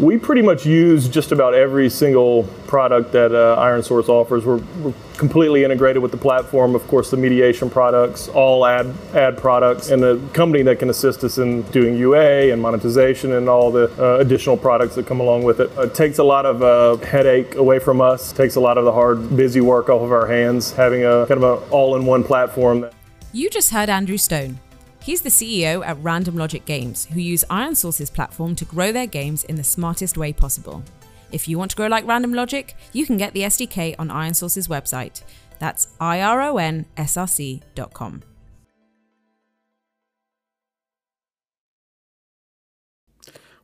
[0.00, 4.44] We pretty much use just about every single product that uh, ironSource offers.
[4.44, 6.74] We're, we're, completely integrated with the platform.
[6.74, 11.22] Of course, the mediation products, all ad ad products, and the company that can assist
[11.22, 15.44] us in doing UA and monetization and all the uh, additional products that come along
[15.44, 15.70] with it.
[15.78, 18.32] It takes a lot of uh, headache away from us.
[18.32, 20.72] It Takes a lot of the hard, busy work off of our hands.
[20.72, 22.90] Having a kind of an all-in-one platform.
[23.32, 24.58] You just heard Andrew Stone.
[25.04, 29.44] He's the CEO at Random Logic Games, who use ironSource's platform to grow their games
[29.44, 30.82] in the smartest way possible.
[31.30, 34.66] If you want to grow like Random Logic, you can get the SDK on ironSource's
[34.66, 35.22] website.
[35.58, 38.22] That's ironsrc.com.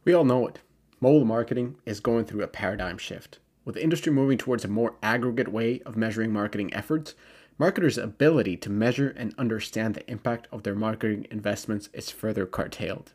[0.04, 0.58] We all know it.
[1.00, 3.38] Mobile marketing is going through a paradigm shift.
[3.64, 7.14] With the industry moving towards a more aggregate way of measuring marketing efforts,
[7.60, 13.12] marketers' ability to measure and understand the impact of their marketing investments is further curtailed.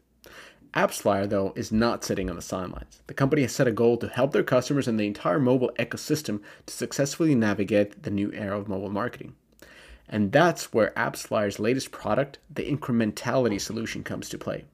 [0.75, 3.01] AppsFlyer, though, is not sitting on the sidelines.
[3.07, 6.43] The company has set a goal to help their customers and the entire mobile ecosystem
[6.67, 9.33] to successfully navigate the new era of mobile marketing.
[10.07, 14.65] And that's where AppsFlyer's latest product, the Incrementality solution, comes to play.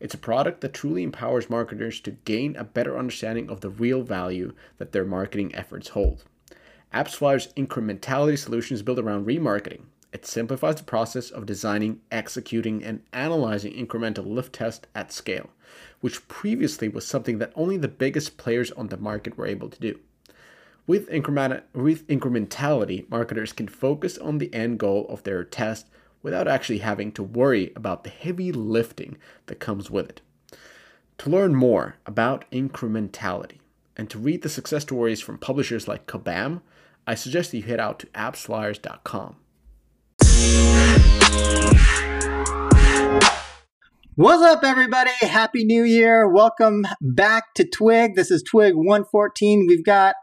[0.00, 4.00] It's a product that truly empowers marketers to gain a better understanding of the real
[4.00, 6.24] value that their marketing efforts hold.
[6.92, 9.82] AppsFlyer's incrementality solution is built around remarketing.
[10.10, 15.50] It simplifies the process of designing, executing, and analyzing incremental lift tests at scale,
[16.00, 19.80] which previously was something that only the biggest players on the market were able to
[19.80, 20.00] do.
[20.86, 25.90] With, increment- with incrementality, marketers can focus on the end goal of their test
[26.22, 30.22] without actually having to worry about the heavy lifting that comes with it.
[31.18, 33.58] To learn more about incrementality
[33.96, 36.62] and to read the success stories from publishers like Kabam,
[37.08, 39.36] I suggest that you head out to appsflyers.com.
[44.14, 45.12] What's up, everybody?
[45.22, 46.28] Happy New Year.
[46.28, 48.14] Welcome back to Twig.
[48.14, 49.64] This is Twig 114.
[49.66, 50.16] We've got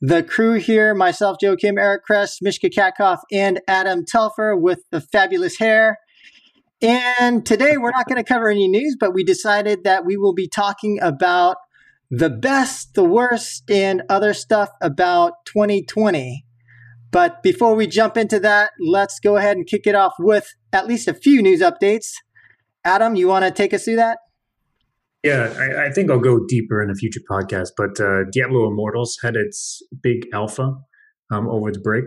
[0.00, 5.00] the crew here myself, Joe Kim, Eric Kress, Mishka Katkoff, and Adam Telfer with the
[5.00, 5.96] fabulous hair.
[6.80, 10.34] And today we're not going to cover any news, but we decided that we will
[10.34, 11.58] be talking about
[12.14, 16.44] the best, the worst, and other stuff about 2020.
[17.10, 20.86] But before we jump into that, let's go ahead and kick it off with at
[20.86, 22.10] least a few news updates.
[22.84, 24.18] Adam, you want to take us through that?
[25.24, 27.68] Yeah, I, I, think I'll go deeper in a future podcast.
[27.76, 30.74] But uh, Diablo Immortals had its big alpha
[31.30, 32.04] um, over the break.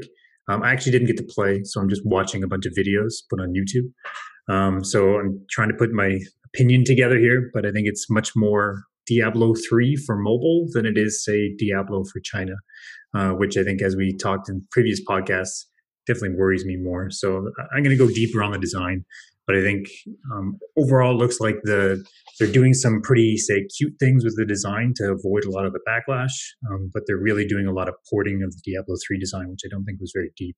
[0.50, 3.14] Um, I actually didn't get to play, so I'm just watching a bunch of videos
[3.30, 4.54] put on YouTube.
[4.54, 6.20] Um, so I'm trying to put my
[6.54, 10.98] opinion together here, but I think it's much more Diablo 3 for mobile than it
[10.98, 12.54] is, say, Diablo for China,
[13.14, 15.66] uh, which I think, as we talked in previous podcasts,
[16.08, 17.10] definitely worries me more.
[17.10, 19.06] So I'm going to go deeper on the design.
[19.48, 19.88] But I think
[20.34, 22.04] um, overall, looks like the
[22.40, 25.74] they're doing some pretty say cute things with the design to avoid a lot of
[25.74, 26.34] the backlash.
[26.72, 29.62] Um, but they're really doing a lot of porting of the Diablo three design, which
[29.64, 30.56] I don't think was very deep.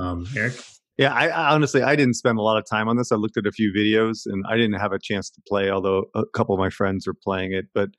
[0.00, 0.54] Um, Eric.
[0.98, 3.12] Yeah, I, I, honestly I didn't spend a lot of time on this.
[3.12, 6.06] I looked at a few videos and I didn't have a chance to play, although
[6.14, 7.66] a couple of my friends were playing it.
[7.72, 7.90] But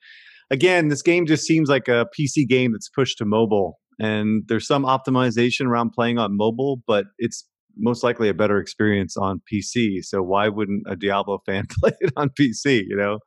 [0.52, 3.80] again, this game just seems like a PC game that's pushed to mobile.
[4.00, 7.46] And there's some optimization around playing on mobile, but it's
[7.78, 10.04] most likely a better experience on PC.
[10.04, 12.84] So why wouldn't a Diablo fan play it on PC?
[12.88, 13.20] You know,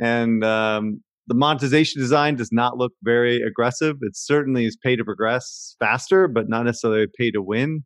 [0.00, 3.96] and um, the monetization design does not look very aggressive.
[4.02, 7.84] It certainly is pay to progress faster, but not necessarily pay to win.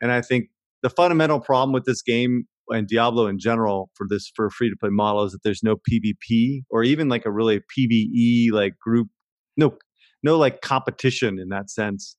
[0.00, 0.48] And I think
[0.82, 4.76] the fundamental problem with this game and Diablo in general for this for free to
[4.76, 9.08] play model is that there's no PvP or even like a really PvE like group
[9.56, 9.76] no
[10.22, 12.16] no like competition in that sense.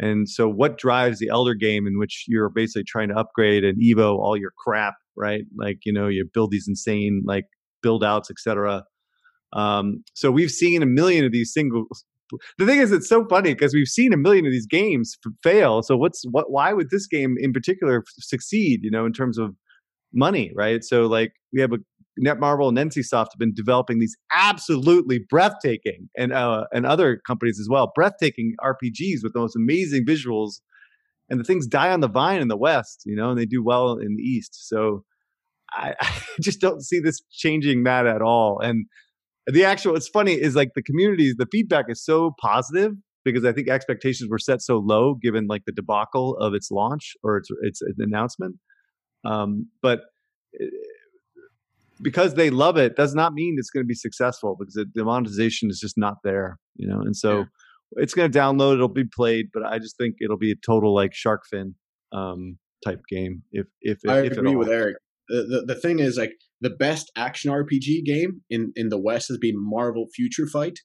[0.00, 3.80] And so what drives the elder game in which you're basically trying to upgrade and
[3.80, 5.44] evo all your crap, right?
[5.56, 7.44] Like, you know, you build these insane like
[7.82, 8.84] build outs, etc.
[9.52, 11.86] Um, so we've seen a million of these single
[12.58, 15.82] the thing is, it's so funny because we've seen a million of these games fail.
[15.82, 16.50] So what's what?
[16.50, 18.80] Why would this game in particular succeed?
[18.82, 19.54] You know, in terms of
[20.12, 20.84] money, right?
[20.84, 21.78] So like we have a
[22.20, 27.68] Netmarble and NCSoft have been developing these absolutely breathtaking and uh, and other companies as
[27.70, 30.60] well, breathtaking RPGs with the most amazing visuals.
[31.30, 33.64] And the things die on the vine in the West, you know, and they do
[33.64, 34.68] well in the East.
[34.68, 35.04] So
[35.72, 38.60] I, I just don't see this changing that at all.
[38.60, 38.86] And
[39.46, 42.92] the actual it's funny is like the communities the feedback is so positive
[43.24, 47.14] because i think expectations were set so low given like the debacle of its launch
[47.22, 48.56] or its its announcement.
[49.24, 50.00] Um, but
[50.60, 50.66] eh,
[52.02, 55.70] because they love it does not mean it's going to be successful because the monetization
[55.70, 57.44] is just not there you know and so yeah.
[57.92, 60.92] it's going to download it'll be played but i just think it'll be a total
[60.92, 61.74] like shark fin
[62.12, 64.96] um, type game if if i if agree with eric
[65.36, 69.38] the, the thing is like the best action RPG game in in the West has
[69.38, 70.78] been Marvel Future Fight,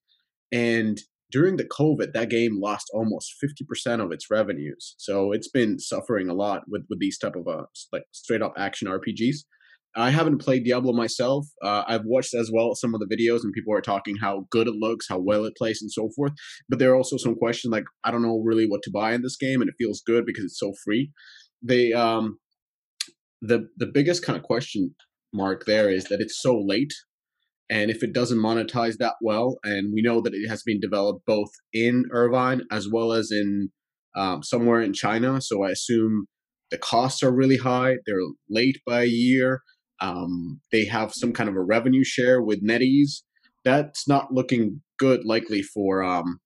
[0.51, 0.99] and
[1.29, 4.95] during the COVID, that game lost almost fifty percent of its revenues.
[4.97, 8.53] So it's been suffering a lot with with these type of uh like straight up
[8.57, 9.37] action RPGs.
[9.95, 11.47] I haven't played Diablo myself.
[11.63, 14.67] Uh, I've watched as well some of the videos, and people are talking how good
[14.67, 16.33] it looks, how well it plays, and so forth.
[16.69, 19.23] But there are also some questions like I don't know really what to buy in
[19.23, 21.11] this game, and it feels good because it's so free.
[21.63, 22.37] They um,
[23.41, 24.95] the the biggest kind of question
[25.33, 26.93] mark there is that it's so late,
[27.69, 31.25] and if it doesn't monetize that well, and we know that it has been developed
[31.25, 33.69] both in Irvine as well as in
[34.15, 36.25] um, somewhere in China, so I assume
[36.71, 37.97] the costs are really high.
[38.05, 38.17] They're
[38.49, 39.61] late by a year
[39.99, 43.23] um, they have some kind of a revenue share with NetEase.
[43.63, 46.39] That's not looking good, likely for um,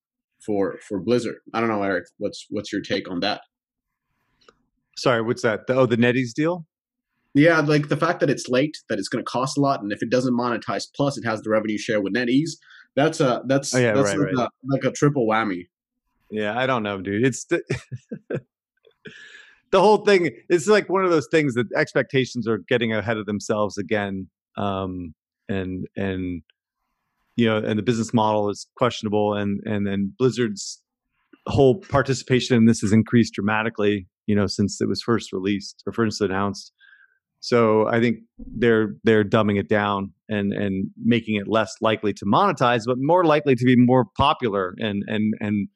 [0.46, 1.38] for for Blizzard.
[1.54, 2.06] I don't know, Eric.
[2.18, 3.42] What's what's your take on that?
[4.98, 5.62] Sorry, what's that?
[5.70, 6.66] oh, the NetEase deal.
[7.34, 9.92] Yeah, like the fact that it's late, that it's going to cost a lot, and
[9.92, 12.52] if it doesn't monetize, plus it has the revenue share with NetEase,
[12.96, 14.48] that's a that's oh, yeah, that's right, like, right.
[14.48, 15.68] A, like a triple whammy.
[16.30, 17.26] Yeah, I don't know, dude.
[17.26, 17.62] It's the
[19.72, 23.26] the whole thing is like one of those things that expectations are getting ahead of
[23.26, 24.28] themselves again
[24.58, 25.14] um
[25.50, 26.42] and and
[27.36, 30.82] you know and the business model is questionable and and then blizzard's
[31.48, 35.94] whole participation in this has increased dramatically you know since it was first released or
[35.94, 36.72] first announced
[37.42, 38.20] so i think
[38.58, 43.26] they're they're dumbing it down and and making it less likely to monetize but more
[43.26, 45.68] likely to be more popular and and and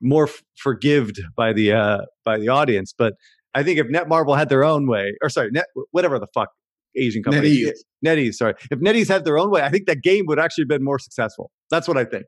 [0.00, 2.94] more f- forgived by the uh by the audience.
[2.96, 3.14] But
[3.54, 6.48] i think if netmarble had their own way or sorry net whatever the fuck
[6.96, 7.78] asian company NetEase.
[8.04, 8.54] NetEase sorry.
[8.70, 10.98] If NetEase had their own way i think that game would actually have been more
[10.98, 11.50] successful.
[11.70, 12.24] That's what i think.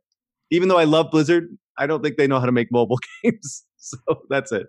[0.50, 1.44] Even though i love blizzard
[1.78, 3.64] i don't think they know how to make mobile games.
[3.76, 3.99] So
[4.31, 4.67] that's it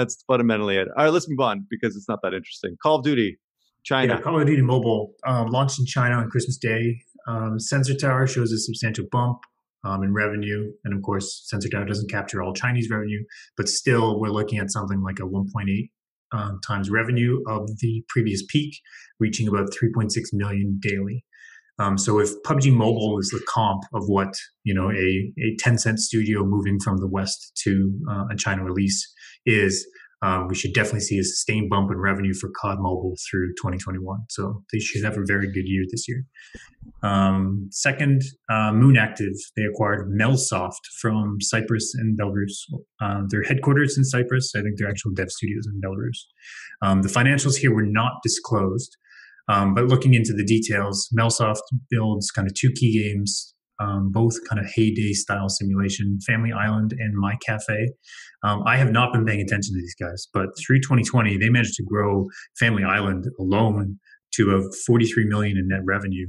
[0.00, 3.04] that's fundamentally it all right let's move on because it's not that interesting call of
[3.04, 3.38] duty
[3.84, 7.94] china yeah, call of duty mobile um, launched in china on christmas day um, sensor
[7.94, 9.40] tower shows a substantial bump
[9.84, 10.70] um, in revenue.
[10.84, 13.24] And of course, Sensor Tower doesn't capture all Chinese revenue,
[13.56, 15.90] but still, we're looking at something like a 1.8
[16.32, 18.78] um, times revenue of the previous peak,
[19.18, 21.24] reaching about 3.6 million daily.
[21.78, 25.96] Um, so if PUBG Mobile is the comp of what you know a a Tencent
[25.96, 29.10] studio moving from the West to uh, a China release
[29.46, 29.86] is,
[30.22, 34.18] um, we should definitely see a sustained bump in revenue for COD Mobile through 2021.
[34.28, 36.24] So they should have a very good year this year.
[37.02, 42.52] Um, second, uh, Moon Active, they acquired Melsoft from Cyprus and Belarus.
[43.00, 44.52] Uh, their headquarters in Cyprus.
[44.54, 46.18] I think their actual dev studios in Belarus.
[46.82, 48.96] Um, the financials here were not disclosed.
[49.48, 54.34] Um, but looking into the details, Melsoft builds kind of two key games um, both
[54.48, 57.88] kind of Hay Day style simulation, Family Island and My Cafe.
[58.44, 61.74] Um, I have not been paying attention to these guys, but through 2020, they managed
[61.76, 62.26] to grow
[62.58, 63.98] Family Island alone
[64.34, 66.26] to a 43 million in net revenue,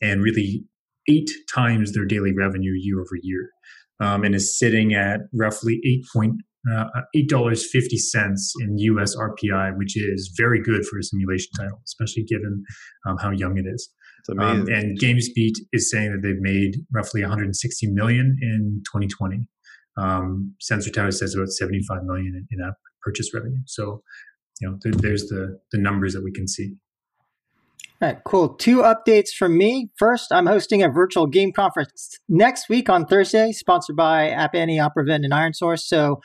[0.00, 0.64] and really
[1.08, 3.50] eight times their daily revenue year over year,
[4.00, 6.36] um, and is sitting at roughly eight point
[6.72, 6.84] uh,
[7.16, 9.16] eight dollars fifty cents in U.S.
[9.16, 12.62] RPI, which is very good for a simulation title, especially given
[13.06, 13.90] um, how young it is.
[14.38, 19.46] Um, and GamesBeat is saying that they've made roughly 160 million in 2020.
[19.96, 23.58] Um, Sensor Tower says about 75 million in, in app purchase revenue.
[23.66, 24.02] So,
[24.60, 26.74] you know, there, there's the the numbers that we can see.
[28.00, 28.48] All right, cool.
[28.48, 29.90] Two updates from me.
[29.96, 34.78] First, I'm hosting a virtual game conference next week on Thursday, sponsored by App Annie,
[34.78, 35.80] OperaVent, and ironSource.
[35.80, 36.20] So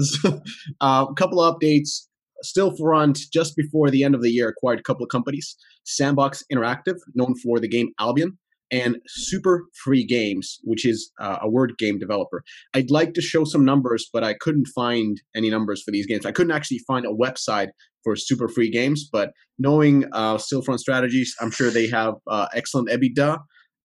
[0.01, 0.43] so
[0.81, 2.07] uh, a couple of updates.
[2.45, 6.97] Stillfront, just before the end of the year, acquired a couple of companies Sandbox Interactive,
[7.15, 8.39] known for the game Albion,
[8.71, 12.43] and Super Free Games, which is uh, a word game developer.
[12.75, 16.27] I'd like to show some numbers, but I couldn't find any numbers for these games.
[16.27, 17.69] I couldn't actually find a website
[18.03, 22.89] for Super Free Games, but knowing uh, Stillfront strategies, I'm sure they have uh, excellent
[22.91, 23.39] EBITDA.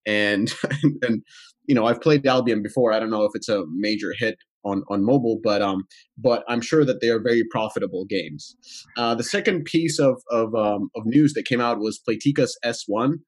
[0.06, 0.52] And,
[1.02, 1.22] and,
[1.66, 2.92] you know, I've played Albion before.
[2.92, 5.86] I don't know if it's a major hit on on mobile, but um,
[6.18, 8.56] but I'm sure that they are very profitable games.
[8.98, 13.20] Uh, the second piece of of um, of news that came out was Playtika's S1,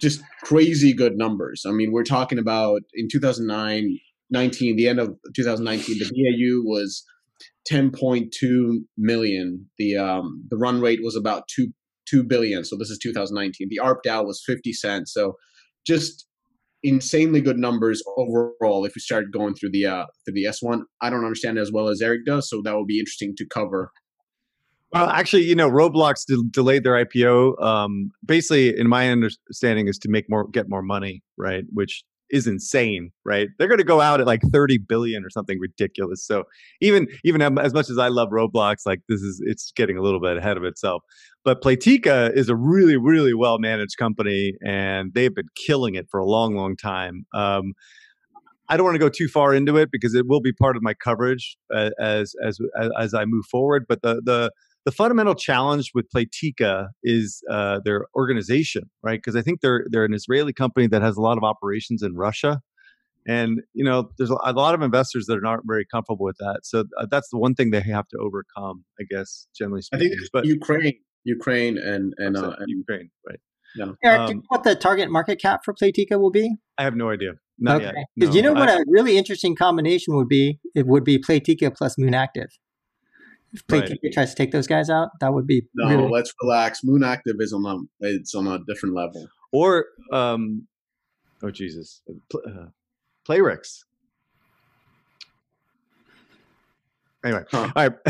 [0.00, 1.64] just crazy good numbers.
[1.66, 3.98] I mean, we're talking about in 2009,
[4.30, 7.04] 19, the end of 2019, the DAU was
[7.70, 9.66] 10.2 million.
[9.78, 11.72] The um, the run rate was about two
[12.06, 12.64] two billion.
[12.64, 13.68] So this is 2019.
[13.70, 15.12] The ARPDAU was 50 cents.
[15.12, 15.36] So
[15.86, 16.26] just
[16.84, 18.84] insanely good numbers overall.
[18.84, 21.88] If we start going through the uh, through the S1, I don't understand as well
[21.88, 23.90] as Eric does, so that will be interesting to cover.
[24.92, 27.60] Well, actually, you know, Roblox de- delayed their IPO.
[27.60, 31.64] Um, basically, in my understanding, is to make more, get more money, right?
[31.72, 33.48] Which is insane, right?
[33.58, 36.26] They're going to go out at like 30 billion or something ridiculous.
[36.26, 36.44] So
[36.80, 40.20] even even as much as I love Roblox, like this is it's getting a little
[40.20, 41.02] bit ahead of itself.
[41.44, 46.18] But Playtika is a really really well managed company, and they've been killing it for
[46.20, 47.26] a long long time.
[47.34, 47.74] Um,
[48.68, 50.82] I don't want to go too far into it because it will be part of
[50.82, 52.58] my coverage uh, as as
[52.98, 53.84] as I move forward.
[53.88, 54.50] But the the
[54.84, 59.18] the fundamental challenge with Playtika is uh, their organization, right?
[59.18, 62.14] Because I think they're they're an Israeli company that has a lot of operations in
[62.14, 62.60] Russia,
[63.26, 66.36] and you know there's a, a lot of investors that are not very comfortable with
[66.38, 66.60] that.
[66.64, 70.08] So uh, that's the one thing they have to overcome, I guess, generally speaking.
[70.08, 73.40] I think but Ukraine, Ukraine, and and, uh, and Ukraine, right?
[73.76, 73.86] Yeah.
[74.04, 76.56] Eric, um, do you know what the target market cap for Playtika will be?
[76.78, 77.32] I have no idea.
[77.58, 78.04] Not okay.
[78.16, 80.58] Because no, you know what I, a really interesting combination would be?
[80.74, 82.63] It would be Playtika plus Moon Active if Play
[83.70, 83.98] right.
[84.12, 85.88] tries to take those guys out, that would be no.
[85.88, 86.82] Really- let's relax.
[86.84, 89.28] Moon Active is on a it's on a different level.
[89.52, 90.66] Or um,
[91.42, 92.66] oh Jesus, uh,
[93.28, 93.84] Playrix.
[97.24, 97.70] Anyway, huh.
[97.74, 97.92] all right.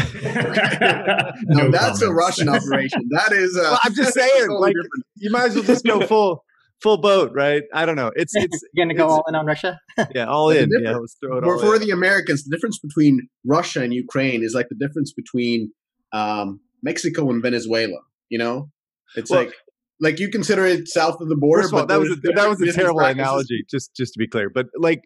[1.45, 2.03] no, that's comments.
[2.03, 3.09] a Russian operation.
[3.11, 3.57] That is.
[3.57, 4.75] Uh, well, I'm just saying, like,
[5.17, 6.45] you might as well just go full
[6.83, 7.63] full boat, right?
[7.73, 8.11] I don't know.
[8.15, 9.81] It's it's You're gonna go all in on Russia.
[10.15, 10.71] yeah, all in.
[10.83, 11.83] Yeah, let's throw it for, all for in.
[11.83, 15.73] the Americans, the difference between Russia and Ukraine is like the difference between
[16.13, 17.99] um, Mexico and Venezuela.
[18.29, 18.71] You know,
[19.17, 19.55] it's well, like
[20.01, 21.69] like you consider it south of the border.
[21.71, 23.21] but that was a, that was a terrible practices.
[23.21, 23.65] analogy.
[23.71, 25.03] Just just to be clear, but like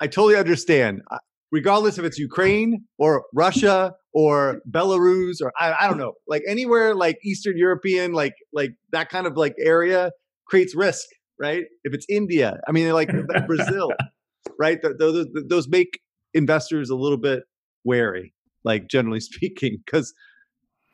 [0.00, 1.02] I totally understand.
[1.52, 6.94] Regardless if it's Ukraine or Russia or Belarus or I, I don't know, like anywhere
[6.94, 10.10] like Eastern European, like like that kind of like area,
[10.48, 11.06] creates risk,
[11.40, 11.64] right?
[11.84, 13.10] If it's India, I mean, like
[13.46, 13.90] Brazil,
[14.58, 14.78] right?
[14.98, 16.00] Those, those make
[16.34, 17.44] investors a little bit
[17.84, 18.34] wary,
[18.64, 20.14] like generally speaking, because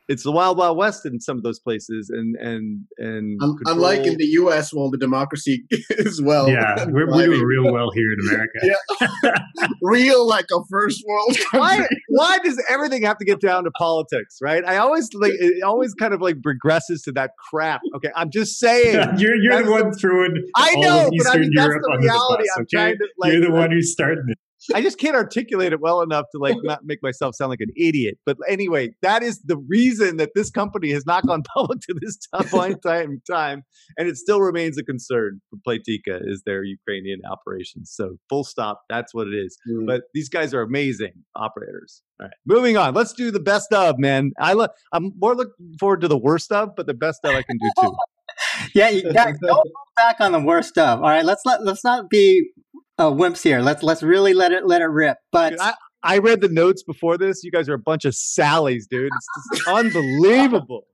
[0.07, 4.17] it's the wild wild west in some of those places and and and unlike in
[4.17, 8.27] the us well the democracy is well yeah we're, we're doing real well here in
[8.27, 8.53] america.
[8.63, 9.35] Yeah.
[9.81, 11.59] Real like a first world country.
[11.59, 14.63] why why does everything have to get down to politics right?
[14.65, 17.81] I always like it always kind of like regresses to that crap.
[17.95, 21.51] Okay i'm just saying yeah, you're you're the one throwing i know but i mean
[21.55, 22.47] that's Europe the reality the bus, okay?
[22.57, 24.37] i'm trying to like you're the one who's starting it
[24.73, 27.71] I just can't articulate it well enough to like not make myself sound like an
[27.75, 28.17] idiot.
[28.25, 32.17] But anyway, that is the reason that this company has not gone public to this
[32.49, 33.63] point time time,
[33.97, 37.91] and it still remains a concern for Playtika is their Ukrainian operations.
[37.93, 38.83] So full stop.
[38.89, 39.57] That's what it is.
[39.69, 39.87] Mm.
[39.87, 42.01] But these guys are amazing operators.
[42.19, 42.93] All right, moving on.
[42.93, 44.31] Let's do the best of man.
[44.39, 44.71] I look.
[44.91, 47.69] I'm more looking forward to the worst of, but the best of I can do
[47.81, 47.95] too.
[48.75, 50.99] yeah, you guys don't go back on the worst of.
[50.99, 52.51] All right, let's let let's not be
[52.97, 53.61] uh, wimps here.
[53.61, 55.17] Let's let's really let it let it rip.
[55.31, 55.73] But dude, I,
[56.03, 57.43] I, read the notes before this.
[57.43, 59.11] You guys are a bunch of Sallys, dude.
[59.13, 60.85] It's just unbelievable.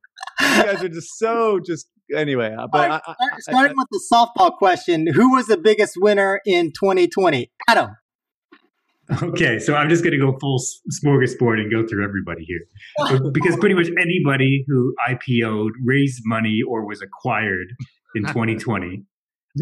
[0.42, 2.56] you guys are just so just anyway.
[2.58, 6.72] Uh, but right, I, starting with the softball question, who was the biggest winner in
[6.72, 7.52] 2020?
[7.68, 7.96] Adam.
[9.24, 10.62] Okay, so I'm just going to go full
[11.04, 12.60] smorgasbord and go through everybody here,
[13.34, 17.70] because pretty much anybody who IPO'd, raised money, or was acquired
[18.14, 19.04] in 2020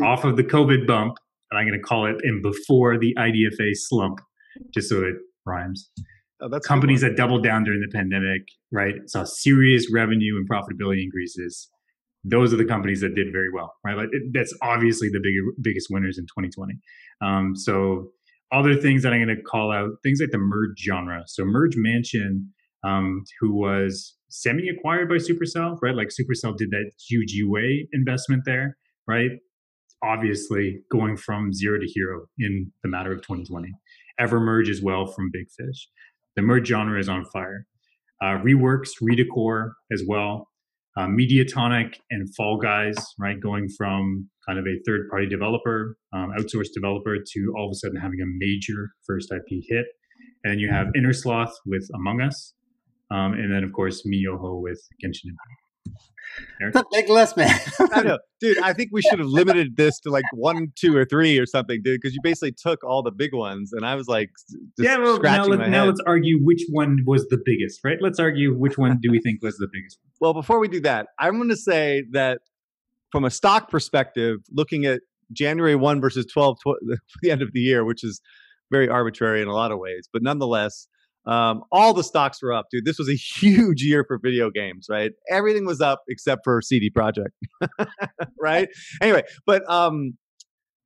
[0.04, 1.16] off of the COVID bump
[1.52, 4.20] and I'm going to call it in before the IDFA slump,
[4.74, 5.90] just so it rhymes.
[6.42, 8.96] Oh, that's companies that doubled down during the pandemic, right?
[9.08, 11.70] Saw serious revenue and profitability increases.
[12.24, 13.98] Those are the companies that did very well, right?
[13.98, 16.74] Like it, that's obviously the big, biggest winners in 2020.
[17.22, 18.12] Um, so
[18.52, 21.24] other things that I'm going to call out, things like the merge genre.
[21.26, 25.96] So merge mansion, um, who was semi-acquired by Supercell, right?
[25.96, 28.78] Like Supercell did that huge UA investment there,
[29.08, 29.32] right?
[30.04, 33.72] Obviously going from zero to hero in the matter of 2020.
[34.20, 35.88] Evermerge as well from Big Fish.
[36.36, 37.66] The merge genre is on fire.
[38.22, 40.48] Uh, Reworks, Redecor as well.
[40.98, 43.40] Uh, Mediatonic and Fall Guys, right?
[43.40, 47.76] Going from kind of a third party developer, um, outsourced developer to all of a
[47.76, 49.86] sudden having a major first IP hit.
[50.44, 52.54] And you have Innersloth with Among Us.
[53.12, 55.67] Um, and then, of course, MiHoYo with Genshin Impact.
[56.60, 57.60] It's a big list, man.
[57.94, 58.60] I know, dude.
[58.60, 61.82] I think we should have limited this to like one, two, or three or something,
[61.84, 62.00] dude.
[62.02, 64.30] Because you basically took all the big ones, and I was like,
[64.78, 64.98] yeah.
[64.98, 67.98] Well, now, let, now let's argue which one was the biggest, right?
[68.02, 69.98] Let's argue which one do we think was the biggest.
[70.20, 72.40] Well, before we do that, I'm going to say that
[73.12, 75.02] from a stock perspective, looking at
[75.32, 78.22] January one versus 12, tw- the end of the year, which is
[78.72, 80.88] very arbitrary in a lot of ways, but nonetheless,
[81.28, 82.86] um, all the stocks were up, dude.
[82.86, 85.12] This was a huge year for video games, right?
[85.30, 87.32] Everything was up except for CD Projekt,
[88.42, 88.70] right?
[89.02, 90.14] Anyway, but um,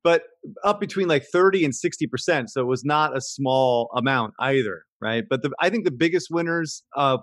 [0.04, 0.24] but
[0.64, 4.82] up between like 30 and 60 percent, so it was not a small amount either,
[5.00, 5.24] right?
[5.28, 7.18] But the, I think the biggest winners uh,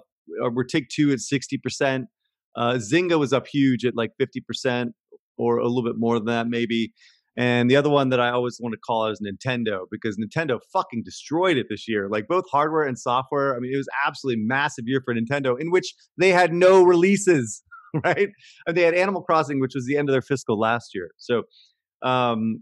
[0.54, 2.06] were Take Two at 60 percent.
[2.56, 4.92] Uh, Zynga was up huge at like 50 percent,
[5.38, 6.94] or a little bit more than that, maybe.
[7.40, 10.60] And the other one that I always want to call out is Nintendo because Nintendo
[10.74, 12.10] fucking destroyed it this year.
[12.10, 13.56] Like both hardware and software.
[13.56, 17.64] I mean, it was absolutely massive year for Nintendo in which they had no releases,
[18.04, 18.28] right?
[18.68, 21.12] And they had Animal Crossing, which was the end of their fiscal last year.
[21.16, 21.44] So,
[22.02, 22.62] um,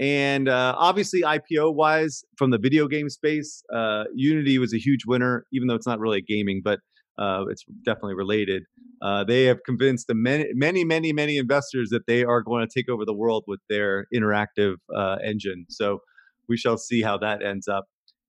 [0.00, 5.04] and uh, obviously, IPO wise, from the video game space, uh, Unity was a huge
[5.06, 6.80] winner, even though it's not really gaming, but
[7.20, 8.62] uh, it's definitely related.
[9.02, 12.88] Uh, they have convinced many, many, many, many investors that they are going to take
[12.88, 15.66] over the world with their interactive uh, engine.
[15.68, 16.00] So
[16.48, 17.84] we shall see how that ends up.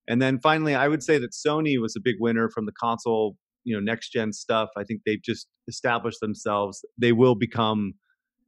[0.07, 3.35] And then finally, I would say that Sony was a big winner from the console,
[3.63, 4.69] you know, next gen stuff.
[4.77, 6.83] I think they've just established themselves.
[6.97, 7.93] They will become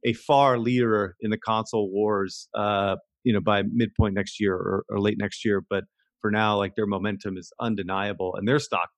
[0.04, 4.84] a far leader in the console wars, uh, you know, by midpoint next year or,
[4.88, 5.62] or late next year.
[5.68, 5.84] But
[6.20, 8.88] for now, like their momentum is undeniable, and their stock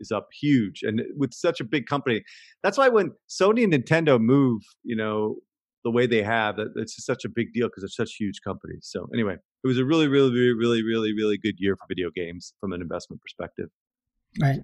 [0.00, 2.22] is up huge and with such a big company.
[2.62, 5.36] That's why when sony and nintendo move you know
[5.84, 8.80] the way they have that it's such a big deal because they're such huge companies.
[8.82, 12.10] So anyway it was a really really really really really really good year for video
[12.14, 13.68] games from an investment perspective.
[14.40, 14.60] Right.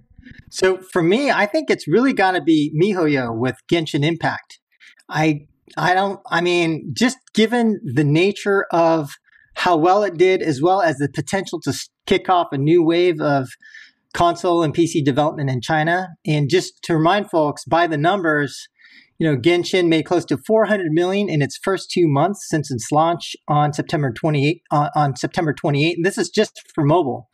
[0.49, 4.59] So for me i think it's really got to be mihoyo with genshin impact.
[5.09, 9.11] I i don't i mean just given the nature of
[9.57, 11.73] how well it did as well as the potential to
[12.05, 13.49] kick off a new wave of
[14.17, 16.09] console and PC development in China.
[16.25, 18.67] And just to remind folks, by the numbers,
[19.19, 22.91] you know, Genshin made close to 400 million in its first two months since its
[22.91, 25.97] launch on September 28 uh, on September 28.
[25.97, 27.29] And this is just for mobile.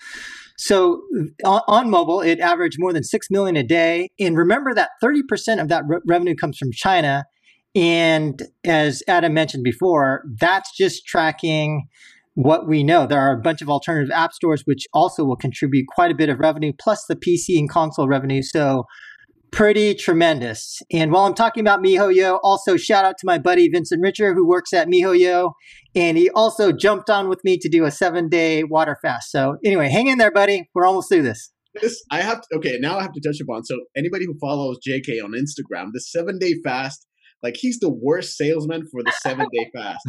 [0.57, 1.01] So
[1.45, 4.09] on, on, mobile, it averaged more than 6 million a day.
[4.19, 7.23] And remember that 30% of that re- revenue comes from China.
[7.75, 11.87] And as Adam mentioned before, that's just tracking
[12.35, 13.05] what we know.
[13.05, 16.29] There are a bunch of alternative app stores which also will contribute quite a bit
[16.29, 18.41] of revenue, plus the PC and console revenue.
[18.41, 18.85] So
[19.51, 20.81] pretty tremendous.
[20.91, 24.47] And while I'm talking about MiHoYo, also shout out to my buddy Vincent Richer who
[24.47, 25.53] works at MiHoYo.
[25.95, 29.29] And he also jumped on with me to do a seven day water fast.
[29.29, 30.69] So anyway, hang in there, buddy.
[30.73, 31.51] We're almost through this.
[31.79, 33.63] This I have to okay, now I have to touch upon.
[33.63, 37.07] So anybody who follows JK on Instagram, the seven day fast,
[37.43, 39.99] like he's the worst salesman for the seven day fast.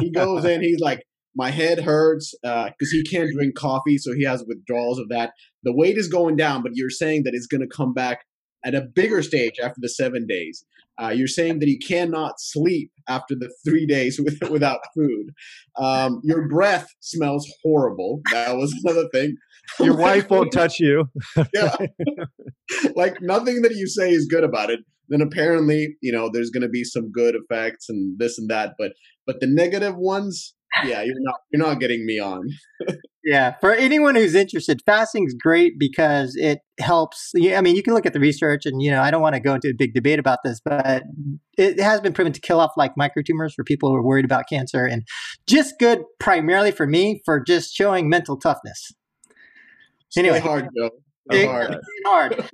[0.00, 1.02] He goes in, he's like,
[1.36, 5.32] my head hurts because uh, he can't drink coffee, so he has withdrawals of that.
[5.62, 8.24] The weight is going down, but you're saying that it's going to come back
[8.64, 10.64] at a bigger stage after the seven days.
[11.00, 15.30] Uh, you're saying that he cannot sleep after the three days with, without food.
[15.78, 18.20] Um, your breath smells horrible.
[18.32, 19.36] That was another thing.
[19.78, 21.06] Your wife won't touch you.
[21.54, 21.74] yeah.
[22.96, 24.80] like nothing that you say is good about it.
[25.08, 28.74] Then apparently, you know, there's going to be some good effects and this and that,
[28.78, 28.92] but
[29.26, 30.54] but the negative ones,
[30.84, 32.48] yeah, you're not you're not getting me on.
[33.24, 37.32] yeah, for anyone who's interested, fasting's great because it helps.
[37.36, 39.40] I mean, you can look at the research, and you know, I don't want to
[39.40, 41.02] go into a big debate about this, but
[41.56, 44.44] it has been proven to kill off like microtumors for people who are worried about
[44.48, 45.02] cancer, and
[45.46, 48.92] just good primarily for me for just showing mental toughness.
[50.16, 50.90] Anyway, hard, Joe.
[51.46, 51.78] hard.
[52.04, 52.50] hard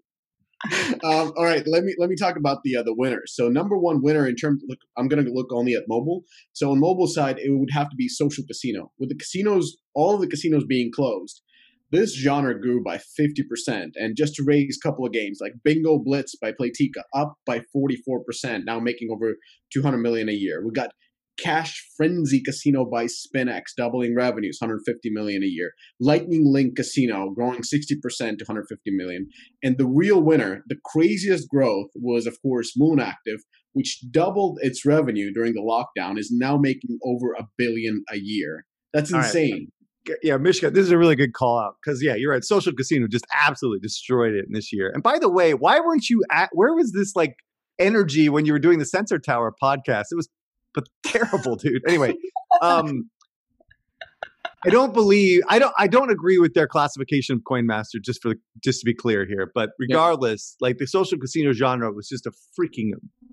[1.04, 3.32] um, all right, let me let me talk about the uh, the winners.
[3.34, 6.22] So number one winner in terms, look, I'm going to look only at mobile.
[6.52, 8.90] So on mobile side, it would have to be social casino.
[8.98, 11.42] With the casinos, all of the casinos being closed,
[11.92, 13.90] this genre grew by 50%.
[13.94, 17.62] And just to raise a couple of games, like Bingo Blitz by Playtika, up by
[17.76, 19.36] 44%, now making over
[19.72, 20.64] 200 million a year.
[20.64, 20.90] We got
[21.38, 25.72] Cash Frenzy Casino by SpinX, doubling revenues, 150 million a year.
[26.00, 29.28] Lightning Link Casino growing 60% to 150 million.
[29.62, 33.40] And the real winner, the craziest growth was of course Moon Active,
[33.72, 38.64] which doubled its revenue during the lockdown, is now making over a billion a year.
[38.94, 39.68] That's insane.
[40.08, 40.18] Right.
[40.22, 42.44] Yeah, Mishka, this is a really good call out because yeah, you're right.
[42.44, 44.90] Social Casino just absolutely destroyed it in this year.
[44.94, 46.48] And by the way, why weren't you at?
[46.52, 47.34] Where was this like
[47.78, 50.04] energy when you were doing the Sensor Tower podcast?
[50.12, 50.28] It was
[50.76, 51.82] but terrible, dude.
[51.88, 52.14] Anyway,
[52.62, 53.10] um,
[54.64, 57.98] I don't believe I don't I don't agree with their classification of Coin Master.
[57.98, 60.68] Just for just to be clear here, but regardless, yeah.
[60.68, 62.90] like the social casino genre was just a freaking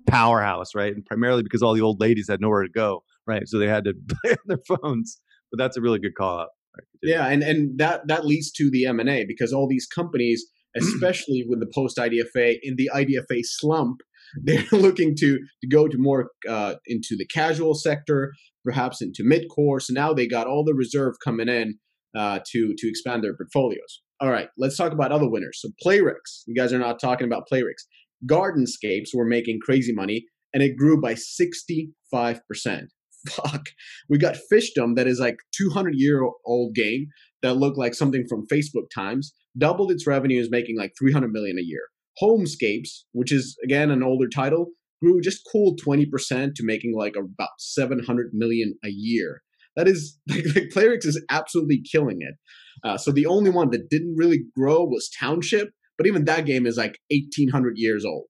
[0.07, 0.93] powerhouse, right?
[0.93, 3.43] And primarily because all the old ladies had nowhere to go, right?
[3.45, 5.19] So they had to play on their phones.
[5.51, 6.49] But that's a really good call out.
[6.75, 6.87] Right?
[7.03, 10.45] Yeah, and and that that leads to the M and A because all these companies,
[10.75, 14.01] especially with the post IDFA in the IDFA slump,
[14.43, 19.47] they're looking to to go to more uh, into the casual sector, perhaps into mid
[19.53, 19.79] core.
[19.79, 21.75] So now they got all the reserve coming in
[22.17, 24.01] uh, to to expand their portfolios.
[24.19, 25.59] All right, let's talk about other winners.
[25.61, 27.83] So Playrix, you guys are not talking about Playrix.
[28.29, 32.85] Gardenscapes were making crazy money, and it grew by sixty five percent.
[33.29, 33.67] Fuck,
[34.09, 37.07] we got Fishdom that is like two hundred year old game
[37.41, 39.33] that looked like something from Facebook times.
[39.57, 41.83] Doubled its revenues, making like three hundred million a year.
[42.21, 44.67] Homescapes, which is again an older title,
[45.01, 49.41] grew just cool 20% to making like about 700 million a year.
[49.75, 52.35] That is like, like Playrix is absolutely killing it.
[52.83, 56.65] Uh, so the only one that didn't really grow was Township, but even that game
[56.65, 58.27] is like 1800 years old.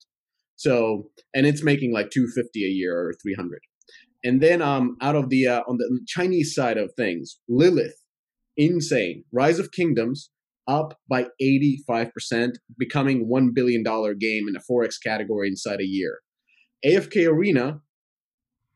[0.55, 3.59] So and it's making like 250 a year or 300.
[4.23, 8.01] And then um out of the uh, on the Chinese side of things, Lilith,
[8.55, 9.23] insane.
[9.31, 10.29] Rise of Kingdoms
[10.67, 16.19] up by 85%, becoming $1 billion game in the Forex category inside a year.
[16.85, 17.81] AFK Arena,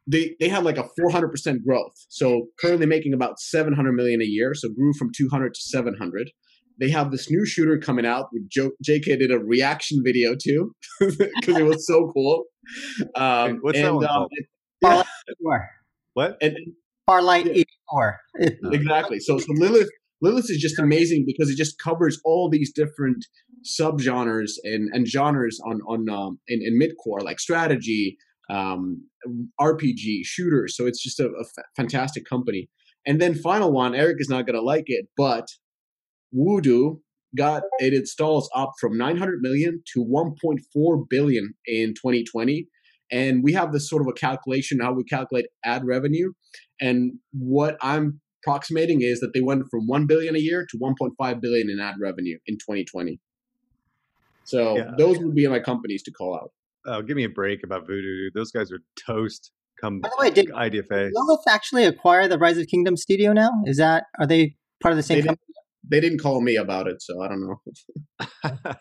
[0.06, 1.94] they, they had like a 400% growth.
[2.10, 4.54] So currently making about 700 million a year.
[4.54, 6.32] So grew from 200 to 700.
[6.80, 8.28] They have this new shooter coming out.
[8.50, 11.18] Jo- JK did a reaction video too because
[11.58, 12.46] it was so cool.
[13.16, 14.32] Um, What's and, that one um, called?
[14.82, 15.04] yeah.
[16.14, 16.38] What?
[16.42, 16.56] And,
[17.10, 17.64] Farlight yeah.
[17.92, 18.20] 84.
[18.74, 19.20] exactly.
[19.20, 19.90] So, so Lilith
[20.22, 23.26] Lilith is just amazing because it just covers all these different
[23.64, 28.18] subgenres and, and genres on on um, in, in midcore like strategy,
[28.50, 29.08] um,
[29.60, 30.76] RPG, shooters.
[30.76, 32.70] So it's just a, a f- fantastic company.
[33.06, 35.48] And then final one, Eric is not gonna like it, but
[36.34, 36.98] Voodoo
[37.36, 42.68] got it installs up from 900 million to 1.4 billion in 2020
[43.12, 46.32] and we have this sort of a calculation how we calculate ad revenue
[46.80, 51.42] and what i'm approximating is that they went from 1 billion a year to 1.5
[51.42, 53.20] billion in ad revenue in 2020
[54.48, 54.92] so yeah.
[54.98, 56.52] those would be my companies to call out.
[56.86, 60.30] Oh give me a break about voodoo those guys are toast come by the way
[60.30, 63.52] did idfa lilith actually acquire the rise of kingdom studio now?
[63.66, 65.44] Is that are they part of the same they company?
[65.48, 67.58] didn't, they didn't call me about it so i don't know.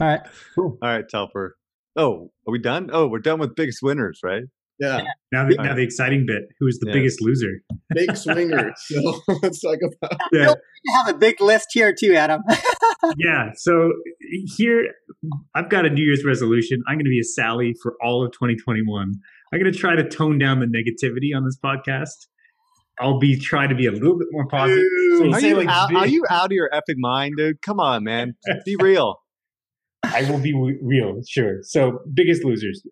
[0.00, 0.20] All right.
[0.54, 0.78] Cool.
[0.82, 1.56] all right Telfer
[1.96, 2.90] oh are we done?
[2.92, 4.44] Oh we're done with biggest winners right
[4.78, 5.02] yeah.
[5.32, 6.42] Now the, now the exciting bit.
[6.58, 6.94] Who is the yeah.
[6.94, 7.60] biggest loser?
[7.94, 8.72] Big swinger.
[8.76, 10.20] so let's talk about.
[10.32, 10.54] Yeah.
[11.04, 12.42] have a big list here too, Adam.
[13.18, 13.50] yeah.
[13.56, 13.92] So
[14.56, 14.86] here,
[15.54, 16.82] I've got a New Year's resolution.
[16.88, 19.12] I'm going to be a Sally for all of 2021.
[19.52, 22.28] I'm going to try to tone down the negativity on this podcast.
[23.00, 24.84] I'll be trying to be a little bit more positive.
[25.18, 27.62] So are, you like out, are you out of your epic mind, dude?
[27.62, 28.34] Come on, man.
[28.64, 29.20] Be real.
[30.02, 31.58] I will be real, sure.
[31.62, 32.82] So, biggest losers.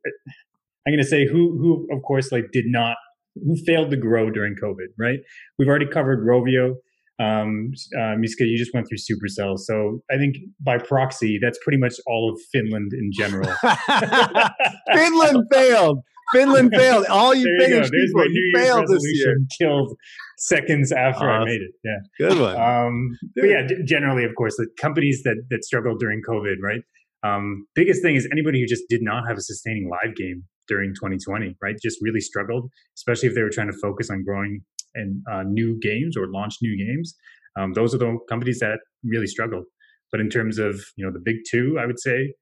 [0.86, 2.96] I'm going to say who who of course like did not
[3.44, 5.18] who failed to grow during COVID, right?
[5.58, 6.74] We've already covered Rovio.
[7.18, 11.78] Um, uh, Mishka, you just went through Supercell, so I think by proxy, that's pretty
[11.78, 13.50] much all of Finland in general.
[14.94, 16.00] Finland failed.
[16.32, 17.06] Finland failed.
[17.06, 19.36] All you Finnish people, you failed this year.
[19.58, 19.96] Killed
[20.38, 21.70] seconds after I made it.
[21.82, 22.60] Yeah, good one.
[22.60, 26.82] Um, but yeah, generally, of course, the companies that that struggled during COVID, right?
[27.22, 30.90] Um, biggest thing is anybody who just did not have a sustaining live game during
[30.94, 31.74] 2020, right?
[31.82, 34.60] Just really struggled, especially if they were trying to focus on growing
[34.94, 37.14] and uh, new games or launch new games.
[37.58, 39.64] Um, those are the companies that really struggled.
[40.12, 42.34] But in terms of you know the big two, I would say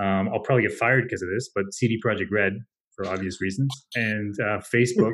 [0.00, 1.50] um, I'll probably get fired because of this.
[1.54, 2.54] But CD Projekt Red
[3.00, 5.12] for obvious reasons, and uh, Facebook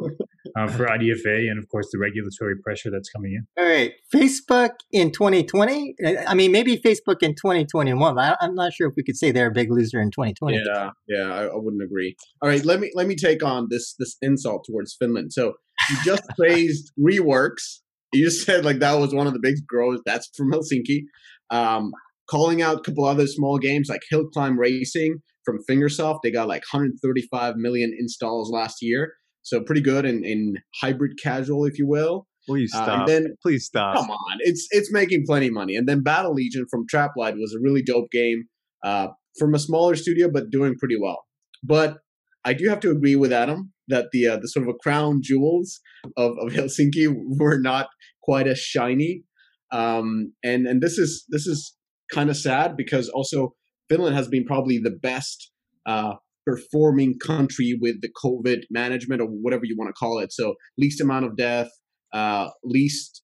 [0.58, 3.62] uh, for IDFA, and of course the regulatory pressure that's coming in.
[3.62, 5.94] All right, Facebook in 2020.
[6.26, 8.18] I mean, maybe Facebook in 2021.
[8.18, 10.62] I, am not sure if we could say they're a big loser in 2020.
[10.64, 12.16] Yeah, yeah, I, I wouldn't agree.
[12.42, 15.32] All right, let me let me take on this this insult towards Finland.
[15.32, 15.54] So
[15.90, 17.80] you just praised Reworks.
[18.12, 20.00] You just said like that was one of the big growers.
[20.06, 21.02] That's from Helsinki.
[21.50, 21.92] Um,
[22.28, 26.18] calling out a couple other small games like Hill Climb Racing from Fingersoft.
[26.22, 31.64] They got like 135 million installs last year, so pretty good in, in hybrid casual,
[31.64, 32.26] if you will.
[32.46, 32.88] Please stop.
[32.88, 33.96] Uh, and then, Please stop.
[33.96, 35.76] Come on, it's it's making plenty of money.
[35.76, 38.44] And then Battle Legion from Traplight was a really dope game
[38.84, 41.24] uh, from a smaller studio, but doing pretty well.
[41.64, 41.98] But
[42.44, 45.20] I do have to agree with Adam that the uh, the sort of a crown
[45.22, 45.80] jewels
[46.16, 47.88] of, of Helsinki were not
[48.22, 49.24] quite as shiny.
[49.72, 51.74] Um, and and this is this is
[52.12, 53.54] kind of sad because also
[53.88, 55.50] Finland has been probably the best
[55.86, 56.14] uh,
[56.46, 60.32] performing country with the COVID management or whatever you want to call it.
[60.32, 61.68] So least amount of death,
[62.12, 63.22] uh, least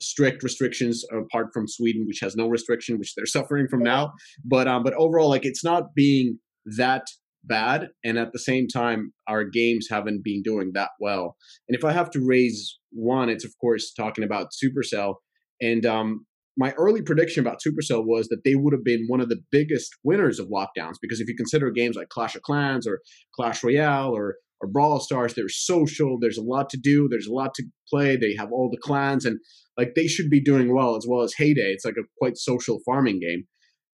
[0.00, 4.12] strict restrictions apart from Sweden, which has no restriction, which they're suffering from now.
[4.44, 6.38] But um, but overall, like it's not being
[6.76, 7.06] that
[7.44, 11.36] bad, and at the same time, our games haven't been doing that well.
[11.68, 15.14] And if I have to raise one, it's of course talking about Supercell.
[15.60, 19.28] And um, my early prediction about Supercell was that they would have been one of
[19.28, 23.00] the biggest winners of lockdowns because if you consider games like Clash of Clans or
[23.34, 26.18] Clash Royale or or Brawl Stars, they're social.
[26.18, 27.08] There's a lot to do.
[27.10, 28.16] There's a lot to play.
[28.16, 29.38] They have all the clans, and
[29.76, 31.72] like they should be doing well as well as Hay Day.
[31.72, 33.44] It's like a quite social farming game.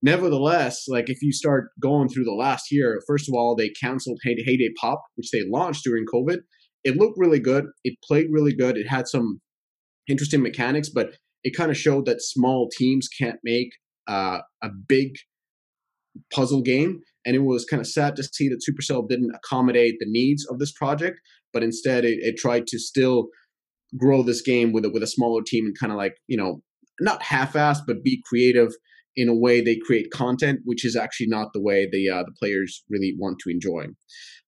[0.03, 4.21] Nevertheless, like if you start going through the last year, first of all, they canceled
[4.25, 6.39] Hay Day, Pop, which they launched during COVID.
[6.85, 7.67] It looked really good.
[7.85, 8.77] It played really good.
[8.77, 9.41] It had some
[10.09, 13.71] interesting mechanics, but it kind of showed that small teams can't make
[14.09, 15.15] uh, a big
[16.33, 17.01] puzzle game.
[17.25, 20.59] And it was kind of sad to see that Supercell didn't accommodate the needs of
[20.59, 21.21] this project,
[21.53, 23.29] but instead it, it tried to still
[23.97, 26.63] grow this game with a, with a smaller team and kind of like you know
[27.01, 28.73] not half-assed but be creative
[29.17, 32.33] in a way they create content, which is actually not the way the uh, the
[32.39, 33.87] players really want to enjoy.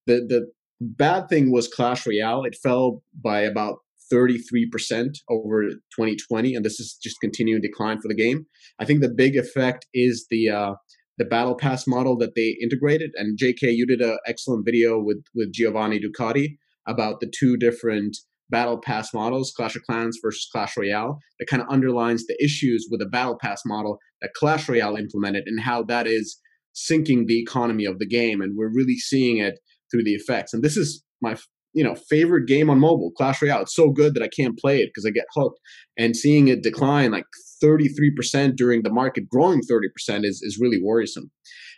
[0.07, 2.43] The the bad thing was Clash Royale.
[2.43, 3.77] It fell by about
[4.11, 8.45] 33% over 2020, and this is just continuing decline for the game.
[8.79, 10.73] I think the big effect is the uh,
[11.17, 13.11] the battle pass model that they integrated.
[13.15, 18.17] And JK, you did an excellent video with with Giovanni Ducati about the two different
[18.49, 22.87] battle pass models, Clash of Clans versus Clash Royale, that kind of underlines the issues
[22.91, 26.39] with the battle pass model that Clash Royale implemented and how that is
[26.73, 28.41] sinking the economy of the game.
[28.41, 29.59] And we're really seeing it
[29.91, 30.53] through the effects.
[30.53, 31.35] And this is my
[31.75, 33.61] you know favorite game on mobile clash royale.
[33.61, 35.59] It's so good that i can't play it because i get hooked.
[35.97, 37.25] And seeing it decline like
[37.63, 41.31] 33% during the market growing 30% is, is really worrisome.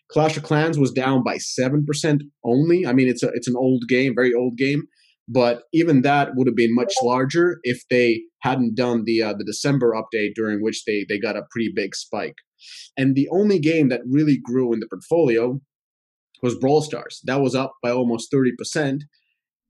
[0.10, 2.86] Clash of clans was down by 7% only.
[2.86, 4.84] I mean it's a it's an old game very old game
[5.28, 9.44] but even that would have been much larger if they hadn't done the uh, the
[9.44, 12.36] december update during which they they got a pretty big spike.
[12.96, 15.60] And the only game that really grew in the portfolio
[16.42, 17.22] was brawl stars.
[17.26, 19.02] That was up by almost 30%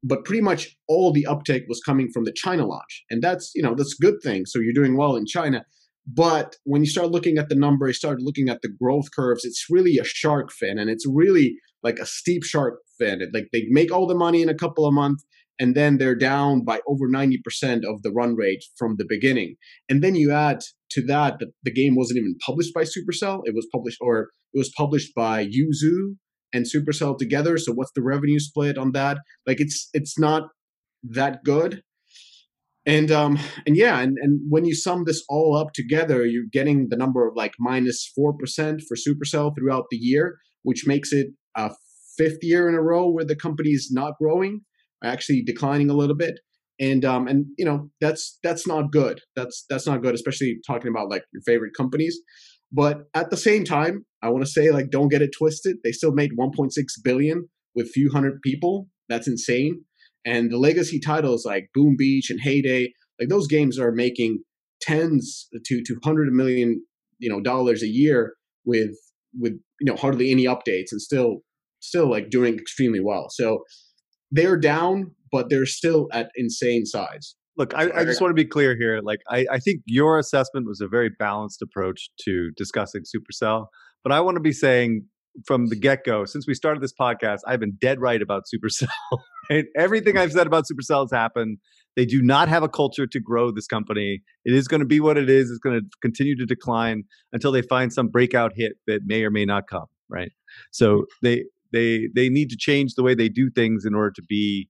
[0.03, 3.03] but pretty much all the uptake was coming from the China launch.
[3.09, 4.45] And that's, you know, that's good thing.
[4.45, 5.65] So you're doing well in China.
[6.05, 9.43] But when you start looking at the number, you start looking at the growth curves,
[9.43, 13.21] it's really a shark fin and it's really like a steep shark fin.
[13.33, 15.25] Like they make all the money in a couple of months
[15.59, 19.55] and then they're down by over 90% of the run rate from the beginning.
[19.89, 23.41] And then you add to that that the game wasn't even published by Supercell.
[23.43, 26.15] It was published or it was published by Yoozoo,
[26.53, 27.57] and Supercell together.
[27.57, 29.17] So what's the revenue split on that?
[29.45, 30.49] Like it's it's not
[31.03, 31.81] that good.
[32.85, 36.87] And um and yeah, and, and when you sum this all up together, you're getting
[36.89, 41.27] the number of like minus four percent for Supercell throughout the year, which makes it
[41.55, 41.71] a
[42.17, 44.61] fifth year in a row where the company's not growing,
[45.03, 46.39] actually declining a little bit.
[46.79, 49.19] And um and you know that's that's not good.
[49.35, 52.17] That's that's not good, especially talking about like your favorite companies.
[52.71, 55.77] But at the same time, I want to say like don't get it twisted.
[55.83, 56.71] They still made 1.6
[57.03, 58.87] billion with few hundred people.
[59.09, 59.83] That's insane.
[60.25, 64.39] And the legacy titles like Boom Beach and Hay Day, like those games are making
[64.81, 66.83] tens to to hundred million
[67.19, 68.33] you know dollars a year
[68.65, 68.91] with
[69.39, 71.37] with you know hardly any updates and still
[71.79, 73.27] still like doing extremely well.
[73.29, 73.63] So
[74.31, 77.35] they're down, but they're still at insane size.
[77.57, 78.99] Look, I, I, just want to be clear here.
[79.01, 83.67] Like, I, I think your assessment was a very balanced approach to discussing Supercell.
[84.03, 85.05] But I want to be saying
[85.45, 88.87] from the get go, since we started this podcast, I've been dead right about Supercell.
[89.49, 89.65] right?
[89.75, 91.57] Everything I've said about Supercell has happened.
[91.95, 94.21] They do not have a culture to grow this company.
[94.45, 95.49] It is going to be what it is.
[95.49, 99.31] It's going to continue to decline until they find some breakout hit that may or
[99.31, 99.85] may not come.
[100.09, 100.31] Right.
[100.71, 104.21] So they they they need to change the way they do things in order to
[104.21, 104.69] be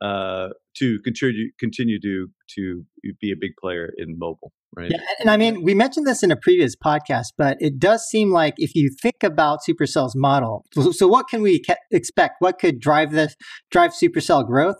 [0.00, 2.84] uh, to continue continue to to
[3.20, 4.90] be a big player in mobile, right?
[4.90, 8.30] Yeah, and I mean, we mentioned this in a previous podcast, but it does seem
[8.30, 12.36] like if you think about Supercell's model, so what can we expect?
[12.40, 13.34] What could drive this
[13.70, 14.76] drive Supercell growth?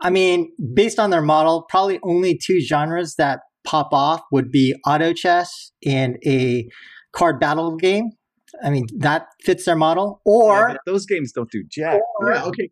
[0.00, 4.74] I mean, based on their model, probably only two genres that pop off would be
[4.86, 6.68] auto chess and a
[7.12, 8.10] card battle game.
[8.62, 10.20] I mean, that fits their model.
[10.24, 12.00] Or yeah, those games don't do jack.
[12.20, 12.70] Or, yeah, okay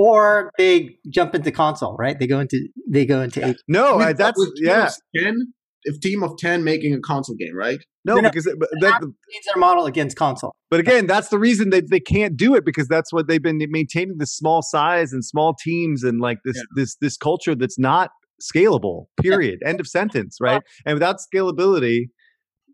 [0.00, 2.18] or they jump into console, right?
[2.18, 3.52] They go into they go into yeah.
[3.68, 4.88] no, I mean, uh, that's yeah.
[5.14, 7.78] Ten, if team of ten making a console game, right?
[8.06, 10.54] No, no because it, that, needs their model against console.
[10.70, 13.60] But again, that's the reason they they can't do it because that's what they've been
[13.68, 16.62] maintaining this small size and small teams and like this yeah.
[16.76, 18.10] this this culture that's not
[18.40, 19.06] scalable.
[19.20, 19.58] Period.
[19.60, 19.68] Yeah.
[19.68, 20.38] End of sentence.
[20.40, 20.62] Right.
[20.86, 22.06] And without scalability,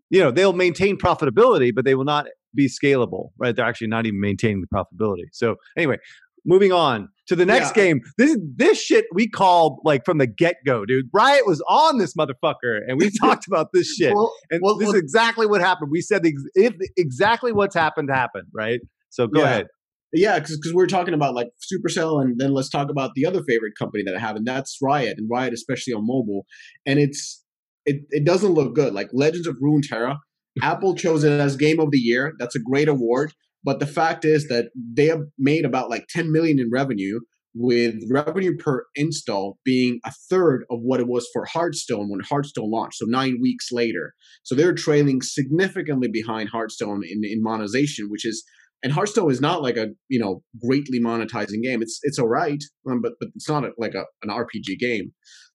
[0.09, 3.31] you know they'll maintain profitability, but they will not be scalable.
[3.37, 3.53] Right.
[3.53, 5.25] They're actually not even maintaining the profitability.
[5.33, 5.97] So anyway,
[6.45, 7.83] moving on to the next Yeah.
[7.83, 8.01] game.
[8.17, 11.05] This this shit we called like from the get go, dude.
[11.13, 14.13] Riot was on this motherfucker, and we talked about this shit.
[14.13, 15.89] Well, and well, this well- is exactly what happened.
[15.91, 16.21] We said
[16.55, 18.79] if exactly what's happened happened, right?
[19.09, 19.45] So go Yeah.
[19.45, 19.67] ahead.
[20.13, 23.73] Yeah, because we're talking about like Supercell, and then let's talk about the other favorite
[23.77, 26.45] company that I have, and that's Riot, and Riot especially on mobile,
[26.85, 27.43] and it's
[27.85, 28.93] it it doesn't look good.
[28.93, 30.15] Like Legends of Runeterra,
[30.61, 32.33] Apple chose it as Game of the Year.
[32.39, 36.31] That's a great award, but the fact is that they have made about like 10
[36.31, 37.19] million in revenue,
[37.59, 42.69] with revenue per install being a third of what it was for Hearthstone when Hearthstone
[42.69, 44.13] launched, so nine weeks later.
[44.43, 48.43] So they're trailing significantly behind Hearthstone in, in monetization, which is
[48.83, 51.81] and Hearthstone is not like a you know greatly monetizing game.
[51.81, 55.11] It's it's alright, um, but but it's not a, like a, an RPG game.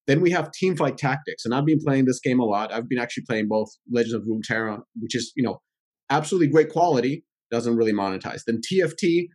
[0.08, 2.72] Then we have Teamfight Tactics, and I've been playing this game a lot.
[2.72, 5.60] I've been actually playing both Legends of Runeterra, which is you know
[6.10, 8.42] absolutely great quality, doesn't really monetize.
[8.44, 9.28] Then TFT,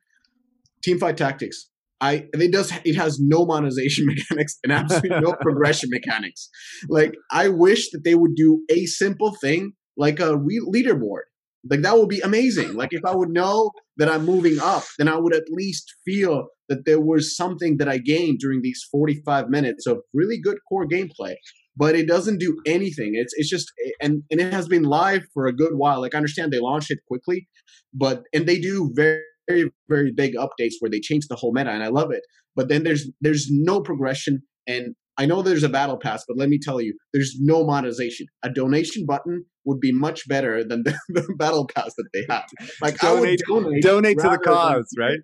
[0.85, 1.69] Teamfight Tactics.
[1.99, 6.49] I it does it has no monetization mechanics and absolutely no progression mechanics.
[6.89, 11.25] Like I wish that they would do a simple thing like a re- leaderboard.
[11.69, 12.75] Like that would be amazing.
[12.75, 16.47] Like if I would know that I'm moving up, then I would at least feel
[16.69, 20.85] that there was something that I gained during these 45 minutes of really good core
[20.87, 21.35] gameplay.
[21.77, 23.11] But it doesn't do anything.
[23.13, 26.01] It's it's just and and it has been live for a good while.
[26.01, 27.47] Like I understand they launched it quickly,
[27.93, 31.69] but and they do very very very big updates where they change the whole meta
[31.69, 32.23] and I love it.
[32.55, 36.47] But then there's there's no progression and I know there's a battle pass, but let
[36.47, 38.27] me tell you, there's no monetization.
[38.43, 42.45] A donation button would be much better than the, the battle pass that they have.
[42.81, 45.19] Like Donate- I would donate, Donate to the rather than- cause, right?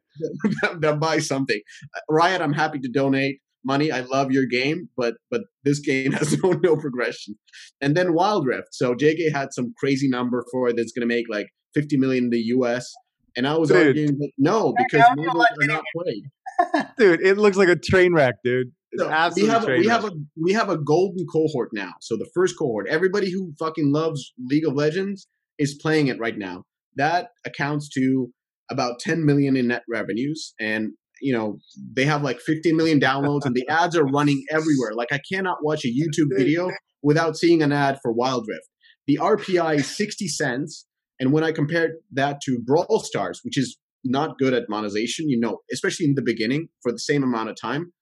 [0.64, 1.62] than, than buy something.
[1.96, 3.92] Uh, Riot, I'm happy to donate money.
[3.92, 7.36] I love your game, but but this game has no no progression.
[7.82, 8.70] And then Wild Rift.
[8.72, 12.26] So JK had some crazy number for it that's going to make like 50 million
[12.26, 12.92] in the US.
[13.36, 13.88] And I was Dude.
[13.88, 16.86] arguing that no, because how mobiles much are not played.
[16.98, 18.68] Dude, it looks like a train wreck, dude.
[18.92, 20.02] It's So we absolutely have train we wreck.
[20.02, 21.94] have a we have a golden cohort now.
[22.02, 26.38] So the first cohort, everybody who fucking loves League of Legends is playing it right
[26.38, 26.64] now.
[26.96, 28.30] That accounts to
[28.70, 31.58] about 10 million in net revenues and you know
[31.94, 34.94] they have like 15 million downloads and the ads are running everywhere.
[34.94, 36.70] Like I cannot watch a YouTube video
[37.02, 38.68] without seeing an ad for Wild Rift.
[39.08, 40.86] The RPI is 60 cents
[41.20, 45.40] and when I compared that to Brawl Stars, which is not good at monetization, you
[45.40, 47.94] know, especially in the beginning for the same amount of time,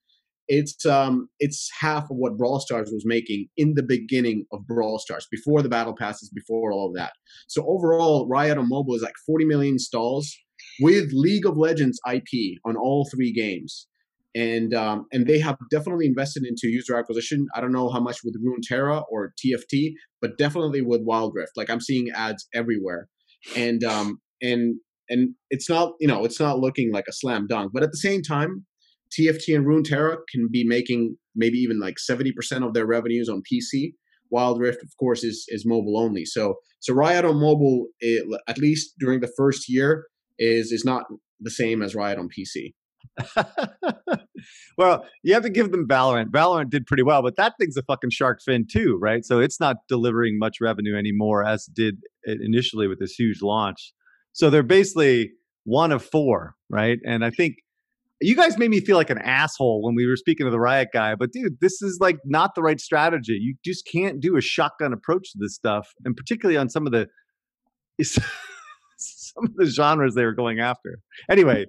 [0.48, 4.98] it's um it's half of what Brawl Stars was making in the beginning of Brawl
[4.98, 7.12] Stars before the battle passes, before all of that.
[7.46, 10.36] So overall, Riot on mobile is like 40 million installs
[10.80, 13.86] with League of Legends IP on all three games.
[14.34, 17.46] And um, and they have definitely invested into user acquisition.
[17.54, 21.52] I don't know how much with Runeterra or TFT, but definitely with Wild Rift.
[21.54, 23.08] Like I'm seeing ads everywhere,
[23.54, 24.76] and um and
[25.10, 27.72] and it's not you know it's not looking like a slam dunk.
[27.74, 28.64] But at the same time,
[29.12, 32.32] TFT and Runeterra can be making maybe even like 70%
[32.66, 33.92] of their revenues on PC.
[34.30, 36.24] Wild Rift, of course, is is mobile only.
[36.24, 40.06] So so Riot on mobile, it, at least during the first year,
[40.42, 41.04] is is not
[41.40, 42.74] the same as Riot on PC.
[44.78, 46.30] well, you have to give them Valorant.
[46.30, 49.24] Valorant did pretty well, but that thing's a fucking shark fin too, right?
[49.24, 53.92] So it's not delivering much revenue anymore as did it initially with this huge launch.
[54.32, 55.32] So they're basically
[55.64, 56.98] one of four, right?
[57.04, 57.56] And I think
[58.20, 60.88] you guys made me feel like an asshole when we were speaking to the Riot
[60.92, 63.38] guy, but dude, this is like not the right strategy.
[63.40, 66.92] You just can't do a shotgun approach to this stuff, and particularly on some of
[66.92, 67.08] the
[69.34, 70.98] some of the genres they were going after.
[71.30, 71.66] Anyway,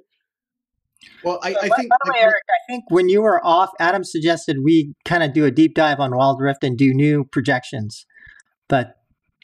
[1.23, 4.03] Well, I, I think by the way, Eric, I think when you were off, Adam
[4.03, 8.05] suggested we kind of do a deep dive on Wild Rift and do new projections.
[8.69, 8.95] But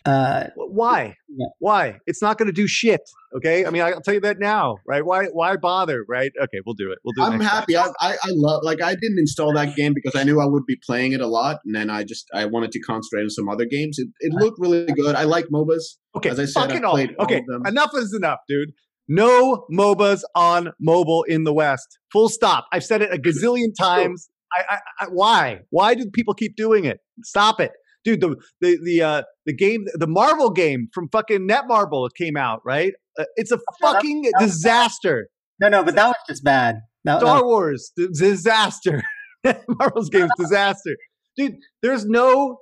[0.06, 1.16] uh, Why?
[1.28, 1.46] Yeah.
[1.60, 1.98] Why?
[2.06, 3.02] It's not going to do shit.
[3.36, 3.66] Okay.
[3.66, 5.06] I mean, I'll tell you that now, right?
[5.06, 5.26] Why?
[5.26, 6.04] Why bother?
[6.08, 6.32] Right?
[6.42, 7.00] Okay, we'll do it.
[7.04, 7.26] We'll do it.
[7.26, 7.60] I'm next time.
[7.60, 7.78] happy.
[7.78, 10.66] I, I I love like I didn't install that game because I knew I would
[10.66, 13.50] be playing it a lot, and then I just I wanted to concentrate on some
[13.50, 14.00] other games.
[14.00, 15.16] It, it looked really good.
[15.16, 15.98] I like MOBAs.
[16.16, 16.30] Okay.
[16.30, 17.40] As I said, fucking I've played all Okay.
[17.40, 17.66] of them.
[17.66, 18.70] Enough is enough, dude.
[19.08, 22.00] No MOBAs on mobile in the West.
[22.12, 22.66] Full stop.
[22.72, 24.30] I've said it a gazillion times.
[24.56, 25.60] I, I, I, why?
[25.70, 27.00] Why do people keep doing it?
[27.24, 27.72] Stop it,
[28.04, 28.22] dude.
[28.22, 32.94] The the the uh, the game, the Marvel game from fucking Netmarble came out, right?
[33.18, 35.28] Uh, it's a fucking disaster.
[35.60, 36.80] no, no, but that was just bad.
[37.04, 39.04] That, Star Wars disaster.
[39.68, 40.96] Marvel's games disaster.
[41.38, 42.60] Dude, there's no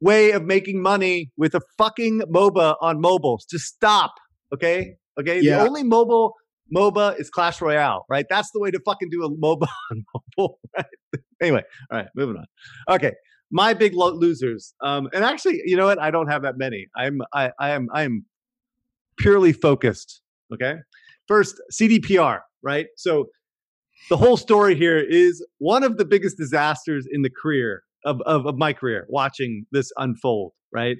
[0.00, 3.40] way of making money with a fucking MOBA on mobile.
[3.50, 4.12] Just stop.
[4.52, 4.96] Okay?
[5.18, 5.40] Okay.
[5.40, 5.58] Yeah.
[5.58, 6.34] The only mobile
[6.74, 8.26] MOBA is Clash Royale, right?
[8.28, 10.86] That's the way to fucking do a MOBA on mobile, right?
[11.42, 12.94] anyway, all right, moving on.
[12.94, 13.12] Okay.
[13.50, 14.74] My big lo- losers.
[14.82, 15.98] Um, and actually, you know what?
[15.98, 16.86] I don't have that many.
[16.96, 18.26] I'm I, I am I am
[19.18, 20.22] purely focused.
[20.52, 20.76] Okay.
[21.26, 22.86] First, CDPR, right?
[22.96, 23.26] So
[24.08, 28.46] the whole story here is one of the biggest disasters in the career of, of,
[28.46, 30.96] of my career watching this unfold, right?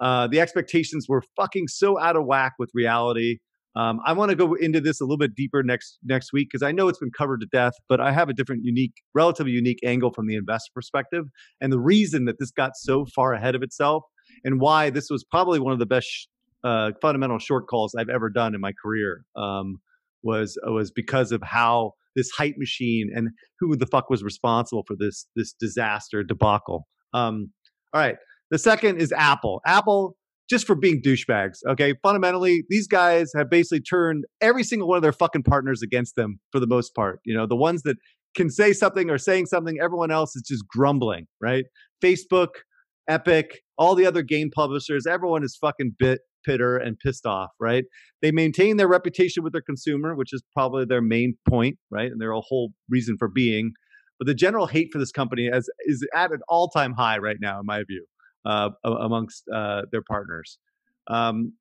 [0.00, 3.38] Uh, the expectations were fucking so out of whack with reality.
[3.78, 6.64] Um, I want to go into this a little bit deeper next next week because
[6.64, 9.78] I know it's been covered to death, but I have a different, unique, relatively unique
[9.84, 11.26] angle from the investor perspective,
[11.60, 14.02] and the reason that this got so far ahead of itself,
[14.44, 16.28] and why this was probably one of the best
[16.64, 19.76] uh, fundamental short calls I've ever done in my career, um,
[20.24, 23.28] was was because of how this hype machine and
[23.60, 26.88] who the fuck was responsible for this this disaster debacle.
[27.14, 27.52] Um,
[27.94, 28.16] all right,
[28.50, 29.60] the second is Apple.
[29.64, 30.16] Apple
[30.48, 31.58] just for being douchebags.
[31.68, 31.94] Okay.
[32.02, 36.40] Fundamentally, these guys have basically turned every single one of their fucking partners against them
[36.52, 37.20] for the most part.
[37.24, 37.96] You know, the ones that
[38.34, 41.64] can say something or saying something, everyone else is just grumbling, right?
[42.02, 42.48] Facebook,
[43.08, 47.84] Epic, all the other game publishers, everyone is fucking bit bitter and pissed off, right?
[48.22, 52.10] They maintain their reputation with their consumer, which is probably their main point, right?
[52.10, 53.72] And their whole reason for being.
[54.18, 57.60] But the general hate for this company is at an all time high right now,
[57.60, 58.06] in my view
[58.48, 60.58] uh, amongst uh, their partners.
[61.08, 61.52] Um,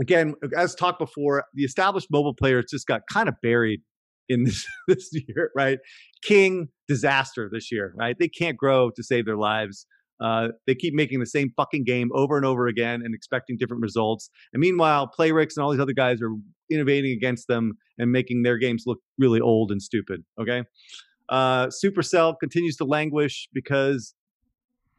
[0.00, 3.80] again, as talked before, the established mobile players just got kind of buried
[4.28, 5.78] in this this year, right?
[6.22, 8.16] King disaster this year, right?
[8.18, 9.86] They can't grow to save their lives.
[10.22, 13.82] Uh, they keep making the same fucking game over and over again and expecting different
[13.82, 14.30] results.
[14.52, 16.30] And meanwhile, Playrix and all these other guys are
[16.70, 20.24] innovating against them and making their games look really old and stupid.
[20.40, 20.62] Okay.
[21.28, 24.14] Uh, Supercell continues to languish because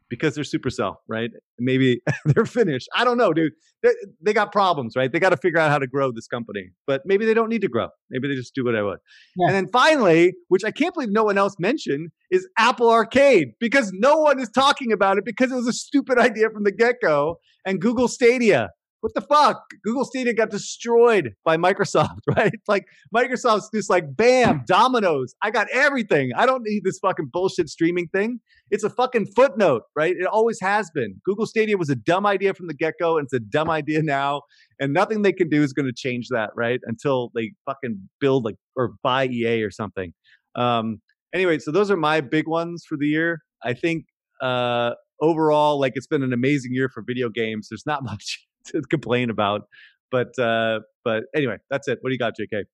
[0.08, 1.30] because they're Supercell, right?
[1.58, 2.88] Maybe they're finished.
[2.94, 3.52] I don't know, dude.
[3.82, 3.90] They,
[4.24, 5.12] they got problems, right?
[5.12, 7.62] They got to figure out how to grow this company, but maybe they don't need
[7.62, 7.88] to grow.
[8.10, 9.00] Maybe they just do what I want.
[9.36, 9.48] Yeah.
[9.48, 13.92] And then finally, which I can't believe no one else mentioned, is Apple Arcade because
[13.94, 16.96] no one is talking about it because it was a stupid idea from the get
[17.02, 17.36] go.
[17.64, 18.70] And Google Stadia,
[19.06, 19.62] what the fuck?
[19.84, 22.58] Google Stadia got destroyed by Microsoft, right?
[22.66, 25.32] Like Microsoft's just like, bam, dominoes.
[25.40, 26.32] I got everything.
[26.36, 28.40] I don't need this fucking bullshit streaming thing.
[28.72, 30.16] It's a fucking footnote, right?
[30.18, 31.20] It always has been.
[31.24, 34.02] Google Stadia was a dumb idea from the get go, and it's a dumb idea
[34.02, 34.42] now.
[34.80, 36.80] And nothing they can do is going to change that, right?
[36.82, 40.14] Until they fucking build like or buy EA or something.
[40.56, 41.00] Um,
[41.32, 43.42] anyway, so those are my big ones for the year.
[43.62, 44.06] I think
[44.42, 47.68] uh, overall, like it's been an amazing year for video games.
[47.70, 49.62] There's not much to complain about.
[50.10, 51.98] But uh, but anyway, that's it.
[52.00, 52.64] What do you got, JK?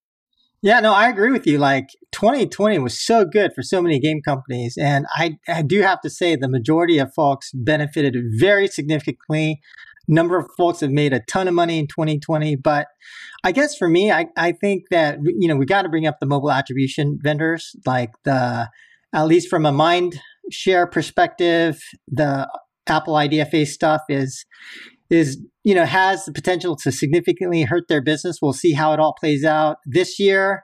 [0.64, 1.58] Yeah, no, I agree with you.
[1.58, 4.78] Like 2020 was so good for so many game companies.
[4.80, 9.60] And I, I do have to say the majority of folks benefited very significantly.
[10.06, 12.54] Number of folks have made a ton of money in 2020.
[12.54, 12.86] But
[13.42, 16.20] I guess for me, I, I think that, you know, we got to bring up
[16.20, 18.68] the mobile attribution vendors, like the,
[19.12, 20.20] at least from a mind
[20.52, 22.48] share perspective, the
[22.86, 24.44] Apple IDFA stuff is
[25.10, 28.38] is you know has the potential to significantly hurt their business.
[28.42, 30.62] We'll see how it all plays out this year,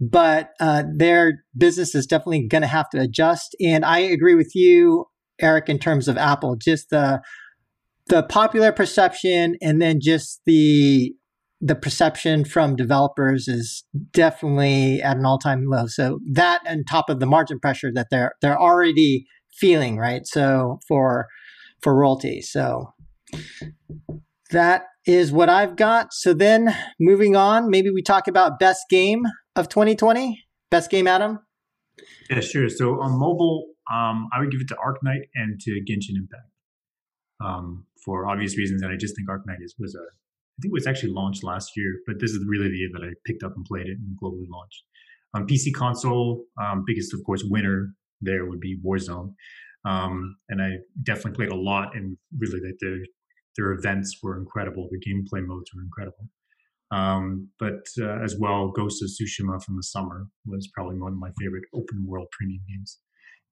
[0.00, 3.56] but uh, their business is definitely going to have to adjust.
[3.60, 5.06] And I agree with you,
[5.40, 7.20] Eric, in terms of Apple, just the
[8.08, 11.12] the popular perception and then just the
[11.60, 15.86] the perception from developers is definitely at an all-time low.
[15.86, 19.26] So that on top of the margin pressure that they're they're already
[19.58, 20.26] feeling, right?
[20.26, 21.26] So for
[21.82, 22.42] for royalty.
[22.42, 22.92] So
[24.50, 26.12] that is what I've got.
[26.12, 29.24] So then moving on, maybe we talk about best game
[29.54, 30.44] of 2020.
[30.70, 31.40] Best game, Adam?
[32.28, 32.68] Yeah, sure.
[32.68, 36.50] So on mobile, um, I would give it to Arknight and to Genshin Impact
[37.40, 38.82] um, for obvious reasons.
[38.82, 41.72] And I just think Arknight is, was a, I think it was actually launched last
[41.76, 44.16] year, but this is really the year that I picked up and played it and
[44.22, 44.82] globally launched.
[45.34, 49.34] On PC console, um, biggest, of course, winner there would be Warzone.
[49.84, 53.06] Um, and I definitely played a lot and really like the
[53.56, 54.88] their events were incredible.
[54.90, 56.28] Their gameplay modes were incredible.
[56.92, 61.18] Um, but uh, as well, Ghost of Tsushima from the summer was probably one of
[61.18, 62.98] my favorite open world premium games.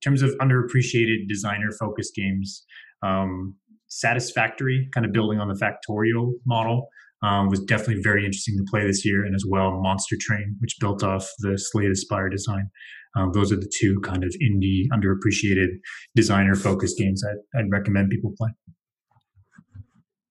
[0.04, 2.64] In terms of underappreciated designer focused games,
[3.02, 3.56] um,
[3.88, 6.88] Satisfactory, kind of building on the Factorio model,
[7.22, 9.24] um, was definitely very interesting to play this year.
[9.24, 12.70] And as well, Monster Train, which built off the Slay the Spire design.
[13.16, 15.78] Um, those are the two kind of indie, underappreciated
[16.16, 18.50] designer focused games I'd, I'd recommend people play.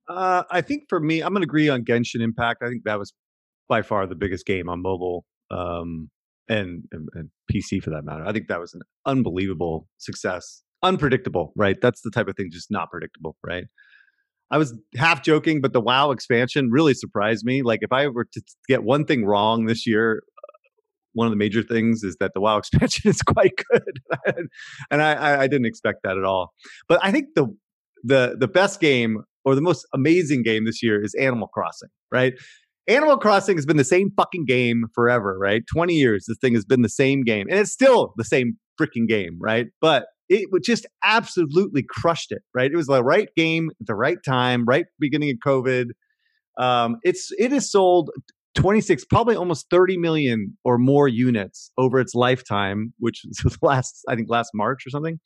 [0.09, 2.61] Uh, I think for me, I'm going to agree on Genshin Impact.
[2.63, 3.13] I think that was
[3.69, 6.09] by far the biggest game on mobile um,
[6.49, 8.25] and, and, and PC for that matter.
[8.25, 10.63] I think that was an unbelievable success.
[10.81, 11.77] Unpredictable, right?
[11.81, 13.65] That's the type of thing just not predictable, right?
[14.51, 17.63] I was half joking, but the WoW expansion really surprised me.
[17.63, 20.47] Like, if I were to get one thing wrong this year, uh,
[21.13, 23.99] one of the major things is that the WoW expansion is quite good,
[24.91, 26.53] and I, I, didn't expect that at all.
[26.87, 27.47] But I think the
[28.03, 32.33] the the best game or the most amazing game this year is Animal Crossing, right?
[32.87, 35.63] Animal Crossing has been the same fucking game forever, right?
[35.73, 37.47] 20 years, this thing has been the same game.
[37.49, 39.67] And it's still the same freaking game, right?
[39.79, 42.71] But it just absolutely crushed it, right?
[42.71, 45.87] It was the right game at the right time, right beginning of COVID.
[46.57, 48.09] Um, it's it has sold
[48.55, 54.15] 26, probably almost 30 million or more units over its lifetime, which was last, I
[54.15, 55.19] think, last March or something.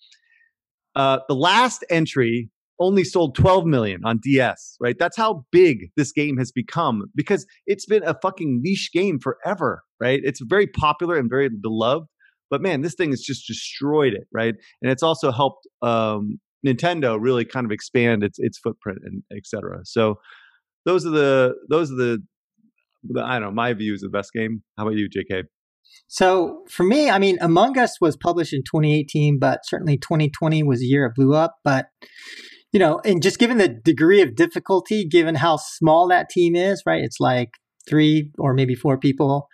[0.96, 2.50] Uh, the last entry
[2.80, 4.96] only sold 12 million on DS, right?
[5.00, 9.84] That's how big this game has become because it's been a fucking niche game forever,
[10.00, 10.20] right?
[10.24, 12.08] It's very popular and very beloved,
[12.50, 14.56] but man, this thing has just destroyed it, right?
[14.82, 19.80] And it's also helped um, Nintendo really kind of expand its its footprint and etc.
[19.84, 20.16] So
[20.86, 22.24] those are the those are the,
[23.04, 24.64] the I don't know my views of the best game.
[24.78, 25.44] How about you, JK?
[26.08, 30.82] So for me, I mean, Among Us was published in 2018, but certainly 2020 was
[30.82, 31.56] a year it blew up.
[31.64, 31.88] But
[32.72, 36.84] you know, and just given the degree of difficulty, given how small that team is,
[36.86, 37.04] right?
[37.04, 37.50] It's like
[37.88, 39.48] three or maybe four people.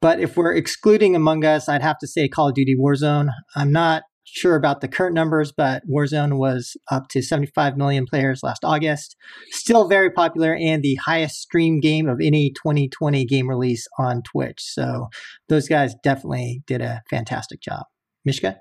[0.00, 3.30] But if we're excluding Among Us, I'd have to say Call of Duty Warzone.
[3.56, 4.02] I'm not
[4.32, 9.16] sure about the current numbers, but Warzone was up to 75 million players last August.
[9.50, 14.60] Still very popular and the highest stream game of any 2020 game release on Twitch.
[14.60, 15.08] So
[15.48, 17.84] those guys definitely did a fantastic job.
[18.24, 18.58] Mishka?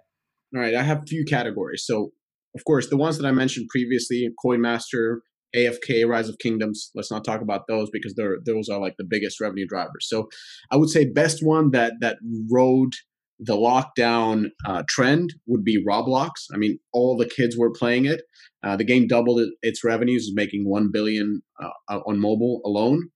[0.56, 1.84] All right, I have a few categories.
[1.86, 2.12] So,
[2.58, 5.22] of course, the ones that I mentioned previously, Coin Master,
[5.56, 6.92] AFK, Rise of Kingdoms.
[6.96, 10.08] Let's not talk about those because they're those are like the biggest revenue drivers.
[10.08, 10.28] So,
[10.72, 12.18] I would say best one that that
[12.52, 12.94] rode
[13.40, 16.32] the lockdown uh, trend would be Roblox.
[16.54, 18.22] I mean, all the kids were playing it.
[18.64, 23.10] Uh, the game doubled its revenues, making one billion uh, uh, on mobile alone.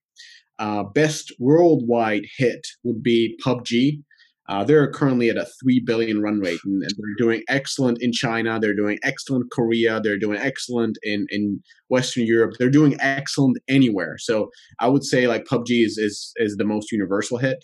[0.59, 4.03] Uh, best worldwide hit would be PUBG.
[4.49, 8.11] Uh, they're currently at a three billion run rate, and, and, they're doing excellent in
[8.11, 8.59] China.
[8.59, 10.01] They're doing excellent Korea.
[10.01, 12.55] They're doing excellent in in Western Europe.
[12.57, 14.15] They're doing excellent anywhere.
[14.17, 17.63] So I would say like PUBG is is is the most universal hit.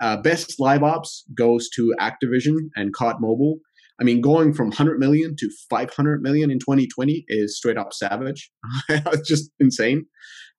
[0.00, 3.58] Uh, best live ops goes to Activision and COD Mobile.
[4.00, 8.50] I mean, going from 100 million to 500 million in 2020 is straight up savage.
[8.88, 10.06] it's just insane.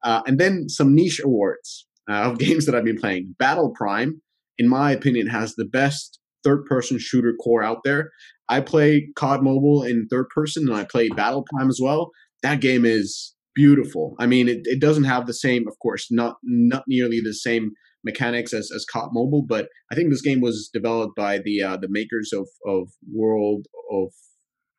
[0.03, 3.35] Uh, and then some niche awards uh, of games that I've been playing.
[3.37, 4.21] Battle Prime
[4.57, 8.11] in my opinion, has the best third person shooter core out there.
[8.49, 12.11] I play COD Mobile in third person and I play Battle Prime as well.
[12.43, 14.15] That game is beautiful.
[14.19, 17.71] I mean, it, it doesn't have the same, of course, not not nearly the same
[18.03, 21.77] mechanics as, as COD Mobile, but I think this game was developed by the uh,
[21.77, 24.13] the makers of, of World of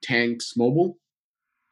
[0.03, 0.97] Tanks Mobile.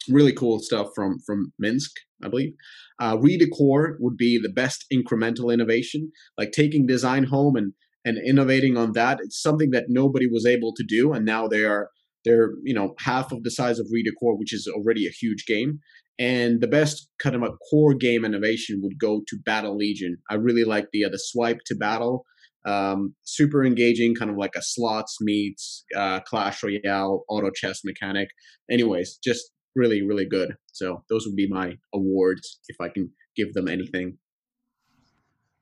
[0.09, 1.93] Really cool stuff from from Minsk,
[2.23, 2.53] I believe.
[3.01, 7.73] Uh, Redecor would be the best incremental innovation, like taking design home and
[8.07, 9.19] and innovating on that.
[9.21, 11.91] It's something that nobody was able to do, and now they are
[12.25, 15.81] they're you know half of the size of Redecor, which is already a huge game.
[16.19, 20.17] And the best kind of a core game innovation would go to Battle Legion.
[20.31, 22.25] I really like the uh, the swipe to battle,
[22.65, 28.29] um, super engaging, kind of like a slots meets uh, Clash Royale auto chess mechanic.
[28.71, 30.55] Anyways, just really really good.
[30.73, 34.17] So those would be my awards if I can give them anything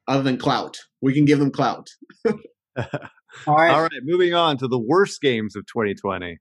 [0.09, 0.79] other than clout.
[1.01, 1.89] We can give them clout.
[2.27, 3.71] All right.
[3.71, 3.91] All right.
[4.03, 6.39] Moving on to the worst games of 2020.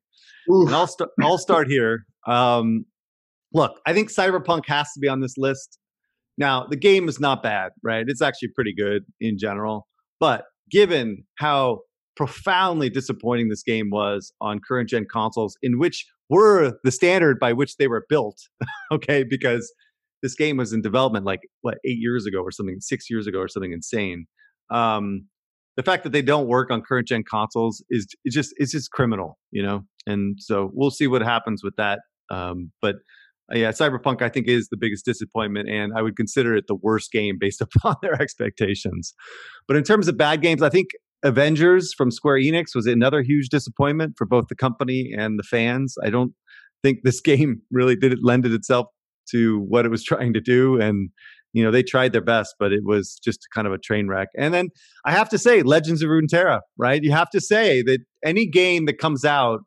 [0.51, 0.67] Oof.
[0.67, 1.09] And I'll start.
[1.21, 2.05] I'll start here.
[2.27, 2.85] Um,
[3.53, 5.79] look, I think Cyberpunk has to be on this list.
[6.37, 8.05] Now, the game is not bad, right?
[8.07, 9.87] It's actually pretty good in general.
[10.19, 11.81] But given how
[12.15, 17.53] profoundly disappointing this game was on current gen consoles, in which were the standard by
[17.53, 18.37] which they were built,
[18.91, 19.71] okay, because
[20.23, 23.39] this game was in development like what eight years ago or something, six years ago
[23.39, 24.25] or something insane.
[24.71, 25.27] Um,
[25.75, 28.89] the fact that they don't work on current gen consoles is it's just it's just
[28.91, 29.81] criminal, you know.
[30.07, 31.99] And so we'll see what happens with that.
[32.31, 32.95] Um, but
[33.53, 36.75] uh, yeah, Cyberpunk I think is the biggest disappointment, and I would consider it the
[36.75, 39.13] worst game based upon their expectations.
[39.67, 40.87] But in terms of bad games, I think
[41.23, 45.95] Avengers from Square Enix was another huge disappointment for both the company and the fans.
[46.03, 46.33] I don't
[46.81, 48.87] think this game really did it lended itself
[49.31, 51.09] to what it was trying to do and
[51.53, 54.29] you know they tried their best but it was just kind of a train wreck.
[54.37, 54.69] And then
[55.05, 57.01] i have to say legends of runeterra right?
[57.03, 59.61] You have to say that any game that comes out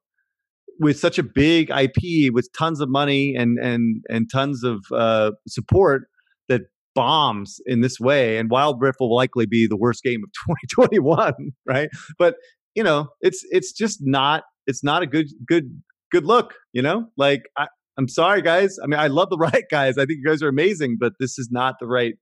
[0.79, 5.33] with such a big ip with tons of money and and and tons of uh,
[5.49, 6.03] support
[6.49, 6.63] that
[6.95, 10.31] bombs in this way and wild rift will likely be the worst game of
[10.77, 11.33] 2021
[11.67, 11.89] right?
[12.19, 12.37] But
[12.75, 15.81] you know it's it's just not it's not a good good
[16.11, 17.07] good look you know?
[17.17, 17.67] Like I,
[17.99, 18.79] I'm sorry, guys.
[18.83, 19.99] I mean, I love the right guys.
[19.99, 22.15] I think you guys are amazing, but this is not the right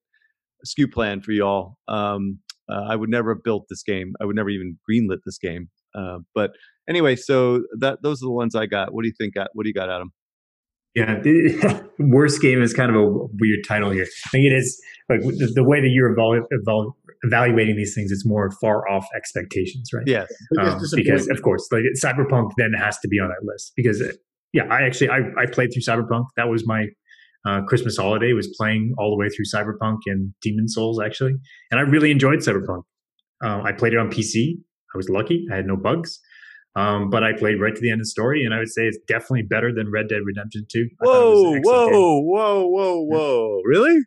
[0.67, 1.77] SKU plan for y'all.
[1.89, 4.15] Um, uh, I would never have built this game.
[4.21, 5.69] I would never even greenlit this game.
[5.95, 6.53] Uh, but
[6.89, 8.95] anyway, so that those are the ones I got.
[8.95, 9.35] What do you think?
[9.53, 10.13] What do you got, Adam?
[10.95, 14.07] Yeah, the worst game is kind of a weird title here.
[14.27, 16.93] I think it is like the, the way that you're evol- evol-
[17.25, 20.05] evaluating these things, it's more far off expectations, right?
[20.07, 20.29] Yes.
[20.59, 24.01] Um, because of course, like Cyberpunk then has to be on that list because
[24.55, 26.27] yeah, I actually I, I played through Cyberpunk.
[26.37, 26.87] That was my
[27.45, 28.33] uh, Christmas holiday.
[28.33, 31.35] Was playing all the way through Cyberpunk and Demon's Souls actually,
[31.71, 32.85] and I really enjoyed Cyberpunk.
[33.43, 34.55] Um, I played it on PC.
[34.95, 36.21] I was lucky; I had no bugs.
[36.77, 38.83] Um, but I played right to the end of the story, and I would say
[38.83, 40.89] it's definitely better than Red Dead Redemption Two.
[41.01, 43.61] Whoa, whoa, whoa, whoa, whoa!
[43.65, 43.99] Really?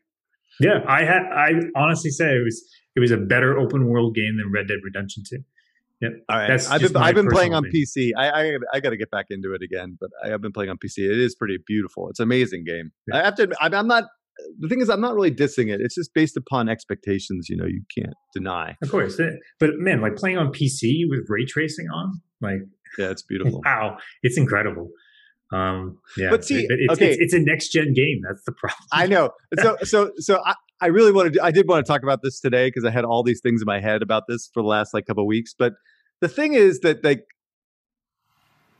[0.61, 1.23] Yeah, I had.
[1.23, 2.63] I honestly say it was
[2.95, 5.39] it was a better open world game than Red Dead Redemption Two.
[6.01, 6.11] Yep.
[6.29, 6.47] All right.
[6.47, 8.11] That's I've been, I've been playing on PC.
[8.15, 10.69] I, I, I got to get back into it again, but I have been playing
[10.69, 10.99] on PC.
[10.99, 12.09] It is pretty beautiful.
[12.09, 12.91] It's an amazing game.
[13.07, 13.19] Yeah.
[13.19, 13.43] I have to.
[13.43, 14.03] Admit, I'm not.
[14.59, 15.81] The thing is, I'm not really dissing it.
[15.81, 17.47] It's just based upon expectations.
[17.49, 18.77] You know, you can't deny.
[18.83, 19.19] Of course,
[19.59, 22.59] but man, like playing on PC with ray tracing on, like
[22.99, 23.61] yeah, it's beautiful.
[23.65, 24.89] Wow, it's incredible.
[25.51, 28.21] Um, yeah, but see, it's, okay, it's, it's a next gen game.
[28.27, 28.85] That's the problem.
[28.91, 29.31] I know.
[29.59, 31.33] So, so, so I, I really wanted.
[31.33, 33.61] To, I did want to talk about this today because I had all these things
[33.61, 35.53] in my head about this for the last like couple of weeks.
[35.57, 35.73] But
[36.21, 37.25] the thing is that like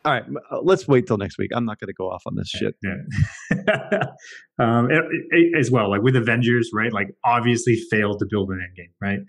[0.07, 1.51] all right, uh, let's wait till next week.
[1.53, 2.75] I'm not going to go off on this shit.
[2.81, 4.03] Yeah.
[4.59, 6.93] um, it, it, as well, like with Avengers, right?
[6.93, 9.19] Like obviously failed to build an end game, right?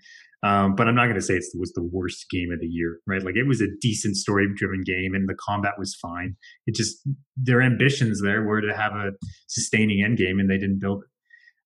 [0.41, 2.99] Um, but I'm not going to say it was the worst game of the year,
[3.05, 3.21] right?
[3.21, 6.37] Like it was a decent story driven game and the combat was fine.
[6.65, 7.05] It just,
[7.35, 9.11] their ambitions there were to have a
[9.47, 11.09] sustaining end game and they didn't build it.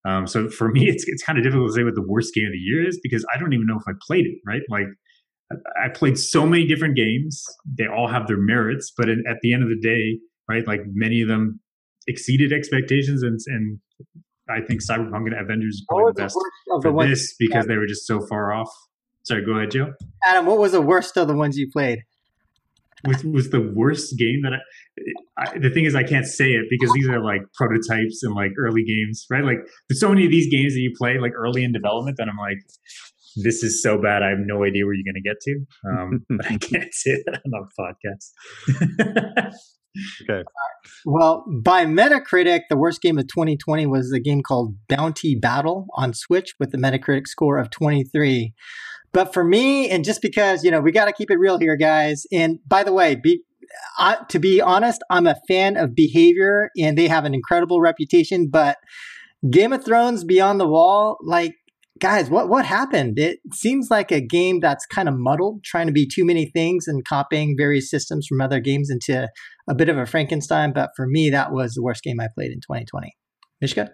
[0.05, 2.45] Um, so for me, it's, it's kind of difficult to say what the worst game
[2.45, 4.61] of the year is because I don't even know if I played it, right?
[4.69, 4.87] Like
[5.83, 7.43] I played so many different games.
[7.65, 10.81] They all have their merits, but in, at the end of the day, right, like
[10.93, 11.59] many of them
[12.07, 13.79] exceeded expectations, and and
[14.49, 16.37] I think Cyberpunk and Avengers is probably the best
[16.67, 18.69] the for ones, this because they were just so far off.
[19.23, 19.93] Sorry, go ahead, Joe.
[20.23, 22.03] Adam, what was the worst of the ones you played?
[23.05, 26.65] Was was the worst game that I, I, the thing is I can't say it
[26.69, 29.43] because these are like prototypes and like early games, right?
[29.43, 29.57] Like
[29.89, 32.37] there's so many of these games that you play like early in development that I'm
[32.37, 32.59] like,
[33.35, 34.23] this is so bad.
[34.23, 35.65] I have no idea where you're going to get to.
[35.89, 38.31] Um, but I can't say that on a podcast.
[40.23, 40.43] okay.
[41.05, 46.13] Well, by Metacritic, the worst game of 2020 was a game called Bounty Battle on
[46.13, 48.53] Switch with the Metacritic score of 23.
[49.14, 51.78] But for me, and just because, you know, we got to keep it real here,
[51.78, 52.26] guys.
[52.32, 53.41] And by the way, be,
[53.99, 58.49] uh, to be honest, I'm a fan of Behaviour and they have an incredible reputation.
[58.49, 58.78] But
[59.49, 61.53] Game of Thrones Beyond the Wall, like,
[61.99, 63.20] guys, what what happened?
[63.20, 66.88] It seems like a game that's kind of muddled, trying to be too many things
[66.88, 69.30] and copying various systems from other games into
[69.70, 70.74] a bit of a Frankenstein.
[70.74, 73.16] But for me, that was the worst game I played in 2020.
[73.61, 73.91] Mishka?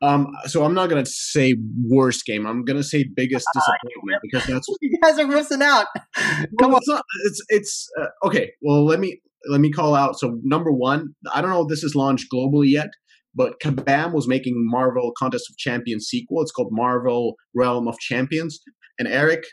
[0.00, 1.56] Um, so I'm not gonna say
[1.88, 2.46] worst game.
[2.46, 5.86] I'm gonna say biggest disappointment because that's what you guys are missing out.
[6.16, 8.52] Come well, on, it's not, it's, it's uh, okay.
[8.62, 10.18] Well, let me let me call out.
[10.18, 12.88] So number one, I don't know if this is launched globally yet,
[13.34, 16.42] but Kabam was making Marvel Contest of Champions sequel.
[16.42, 18.60] It's called Marvel Realm of Champions.
[18.98, 19.44] And Eric,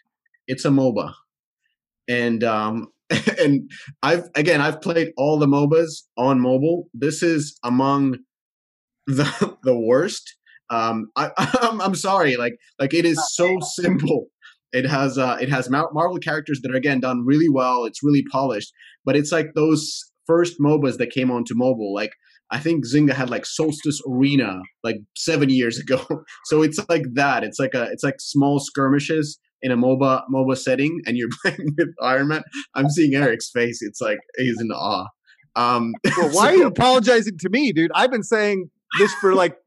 [0.47, 1.13] it's a MOBA.
[2.07, 2.87] And um
[3.39, 3.69] and
[4.01, 6.87] I've again I've played all the MOBAs on mobile.
[6.93, 8.17] This is among
[9.07, 10.35] the the worst.
[10.69, 14.27] Um I I'm, I'm sorry like like it is so simple.
[14.73, 17.85] It has uh it has Marvel characters that are again done really well.
[17.85, 18.73] It's really polished,
[19.05, 22.11] but it's like those first MOBAs that came onto mobile like
[22.51, 26.05] I think Zynga had like Solstice Arena like seven years ago.
[26.45, 27.43] so it's like that.
[27.43, 31.75] It's like a it's like small skirmishes in a MOBA MOBA setting, and you're playing
[31.77, 32.43] with Iron Man.
[32.75, 33.79] I'm seeing Eric's face.
[33.81, 35.07] It's like he's in awe.
[35.55, 37.91] Um, well, why so, are you apologizing to me, dude?
[37.95, 38.69] I've been saying
[38.99, 39.57] this for like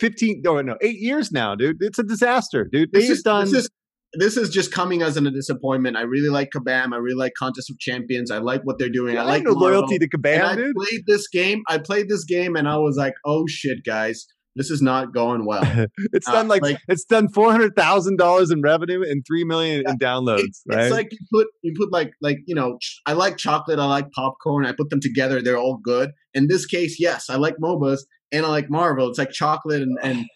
[0.00, 3.64] 15 no no 8 years now dude it's a disaster dude this is, done this
[3.64, 3.70] is,
[4.16, 5.96] this is just coming as a disappointment.
[5.96, 6.92] I really like Kabam.
[6.92, 8.30] I really like Contest of Champions.
[8.30, 9.14] I like what they're doing.
[9.14, 10.42] Yeah, I like no loyalty to Kabam.
[10.42, 10.74] I dude.
[10.74, 11.62] played this game.
[11.68, 14.26] I played this game, and I was like, "Oh shit, guys,
[14.56, 15.64] this is not going well."
[16.12, 19.44] it's uh, done like, like, it's done four hundred thousand dollars in revenue and three
[19.44, 20.40] million yeah, in downloads.
[20.40, 20.84] It, right?
[20.84, 23.78] It's like you put you put like like you know, I like chocolate.
[23.78, 24.66] I like popcorn.
[24.66, 25.42] I put them together.
[25.42, 26.10] They're all good.
[26.32, 28.00] In this case, yes, I like MOBAs
[28.32, 29.08] and I like Marvel.
[29.08, 30.26] It's like chocolate and and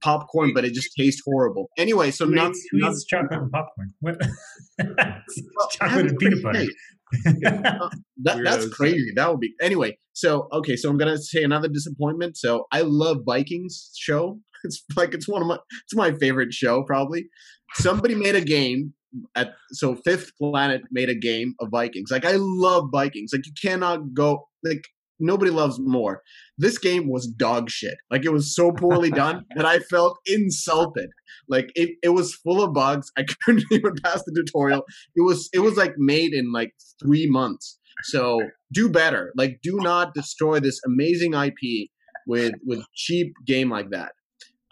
[0.00, 1.68] popcorn, but it just tastes horrible.
[1.76, 3.94] Anyway, so not, eats, chocolate and popcorn?
[4.00, 4.16] What?
[4.78, 6.60] well, chocolate and peanut butter.
[6.60, 6.64] uh,
[7.46, 7.88] Uh,
[8.22, 9.12] that, that's crazy.
[9.14, 9.98] That would be anyway.
[10.12, 12.36] So okay, so I'm gonna say another disappointment.
[12.36, 14.38] So I love Vikings show.
[14.64, 17.26] It's like it's one of my it's my favorite show probably.
[17.74, 18.94] Somebody made a game
[19.34, 22.10] at so Fifth Planet made a game of Vikings.
[22.10, 23.30] Like I love Vikings.
[23.34, 24.86] Like you cannot go like
[25.20, 26.22] nobody loves more.
[26.58, 27.94] This game was dog shit.
[28.10, 31.10] Like it was so poorly done that I felt insulted.
[31.48, 33.10] Like it, it was full of bugs.
[33.18, 34.82] I couldn't even pass the tutorial.
[35.16, 37.78] It was it was like made in like three months.
[38.04, 38.40] So
[38.72, 39.32] do better.
[39.36, 41.88] Like do not destroy this amazing IP
[42.26, 44.12] with with cheap game like that.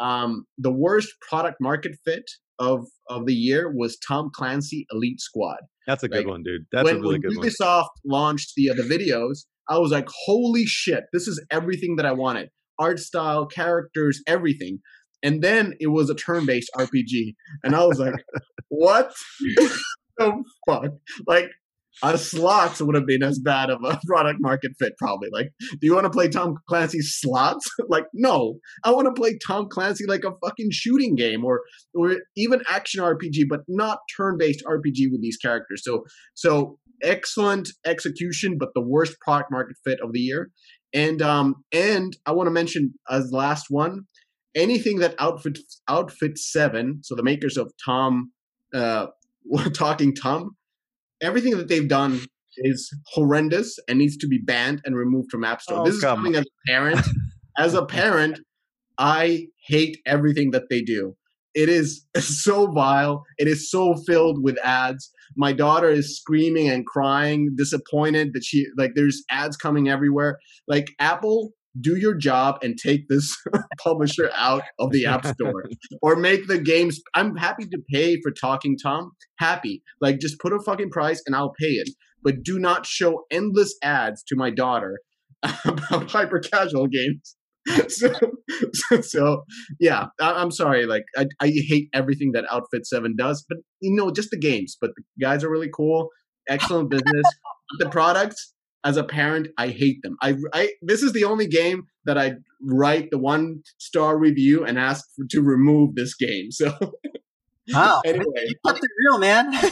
[0.01, 2.25] um, the worst product market fit
[2.59, 5.59] of of the year was Tom Clancy Elite Squad.
[5.87, 6.63] That's a good Like, one, dude.
[6.73, 7.47] That's when, a really when good one.
[7.49, 11.05] Ubisoft launched the uh, the videos, I was like, "Holy shit!
[11.13, 14.81] This is everything that I wanted: art style, characters, everything."
[15.23, 18.15] And then it was a turn-based RPG, and I was like,
[18.69, 19.13] "What
[20.19, 20.93] the fuck?"
[21.27, 21.51] Like,
[22.03, 25.29] a slots would have been as bad of a product market fit, probably.
[25.33, 27.69] Like, do you want to play Tom Clancy's slots?
[27.89, 31.63] like, no, I want to play Tom Clancy like a fucking shooting game or
[31.95, 35.83] or even action RPG, but not turn-based RPG with these characters.
[35.85, 36.05] So
[36.35, 40.51] so excellent execution, but the worst product market fit of the year.
[40.95, 44.03] And um and I want to mention as last one,
[44.55, 48.33] anything that outfit outfit seven, so the makers of Tom
[48.75, 49.07] uh
[49.75, 50.57] talking Tom,
[51.21, 52.21] everything that they've done
[52.59, 55.81] is horrendous and needs to be banned and removed from App Store.
[55.81, 57.07] Oh, this is coming as a parent.
[57.59, 58.41] as a parent,
[58.99, 61.17] I hate everything that they do.
[61.55, 63.25] It is so vile.
[63.39, 65.11] It is so filled with ads.
[65.37, 70.39] My daughter is screaming and crying, disappointed that she like there's ads coming everywhere.
[70.69, 73.35] Like Apple, do your job and take this
[73.83, 75.65] publisher out of the App Store
[76.03, 77.01] or make the games.
[77.15, 79.13] I'm happy to pay for Talking Tom.
[79.39, 79.83] Happy.
[80.01, 81.89] Like just put a fucking price and I'll pay it.
[82.23, 85.01] But do not show endless ads to my daughter
[85.43, 87.37] about hyper casual games.
[87.89, 88.13] so,
[88.73, 89.45] so, so,
[89.79, 90.87] yeah, I, I'm sorry.
[90.87, 94.77] Like I, I hate everything that Outfit Seven does, but you know, just the games.
[94.81, 96.09] But the guys are really cool,
[96.49, 97.27] excellent business.
[97.79, 98.53] the products,
[98.85, 100.17] as a parent, I hate them.
[100.23, 104.79] I, I this is the only game that I write the one star review and
[104.79, 106.51] ask for, to remove this game.
[106.51, 106.77] So
[107.73, 108.01] Wow.
[108.07, 109.51] anyway, You kept it real, man.
[109.53, 109.63] Dude,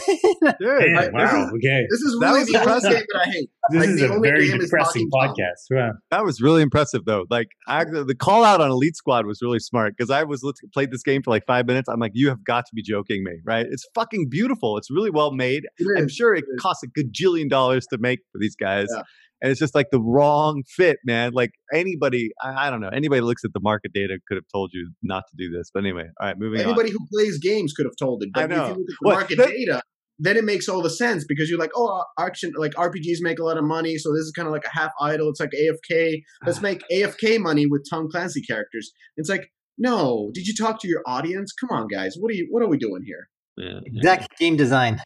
[0.60, 1.46] Man, wow.
[1.46, 1.86] this okay.
[1.90, 2.90] this is That really was the only impressive.
[2.92, 3.50] game that I hate.
[3.70, 5.62] This Like, is a very depressing podcast.
[5.70, 5.92] Wow.
[6.10, 7.24] that was really impressive though.
[7.30, 10.56] Like I, the call out on Elite Squad was really smart because I was look-
[10.72, 11.88] played this game for like five minutes.
[11.88, 13.66] I'm like, you have got to be joking me, right?
[13.68, 14.76] It's fucking beautiful.
[14.76, 15.64] It's really well made.
[15.96, 16.60] I'm sure it It is.
[16.62, 18.86] costs a gajillion dollars to make for these guys.
[18.94, 19.02] Yeah.
[19.42, 21.32] And it's just like the wrong fit, man.
[21.32, 24.70] Like anybody, I, I don't know, anybody looks at the market data could have told
[24.74, 25.70] you not to do this.
[25.72, 26.66] But anyway, all right, moving on.
[26.66, 28.30] Anybody who plays games could have told it.
[28.34, 28.62] I But if know.
[28.64, 29.82] you look at the Well, market that- data,
[30.22, 33.42] then it makes all the sense because you're like, oh, action like RPGs make a
[33.42, 35.30] lot of money, so this is kind of like a half idle.
[35.30, 36.20] It's like AFK.
[36.44, 38.92] Let's make AFK money with Tom Clancy characters.
[39.16, 41.54] It's like, no, did you talk to your audience?
[41.58, 42.48] Come on, guys, what are you?
[42.50, 43.30] What are we doing here?
[43.56, 43.80] Yeah.
[43.86, 45.00] exact game design.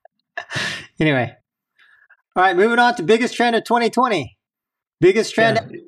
[1.00, 1.34] anyway.
[2.36, 4.36] All right, moving on to biggest trend of 2020.
[5.00, 5.58] Biggest trend.
[5.70, 5.78] Yeah.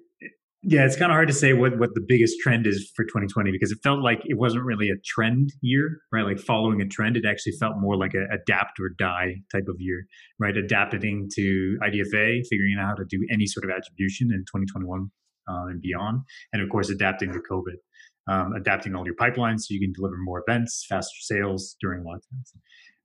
[0.65, 3.51] Yeah, it's kind of hard to say what, what the biggest trend is for 2020
[3.51, 6.25] because it felt like it wasn't really a trend year, right?
[6.25, 9.75] Like following a trend, it actually felt more like a adapt or die type of
[9.81, 10.07] year,
[10.39, 10.57] right?
[10.57, 15.11] Adapting to IDFA, figuring out how to do any sort of attribution in 2021
[15.49, 16.21] uh, and beyond,
[16.53, 20.15] and of course adapting to COVID, um, adapting all your pipelines so you can deliver
[20.19, 22.55] more events, faster sales during lockdowns.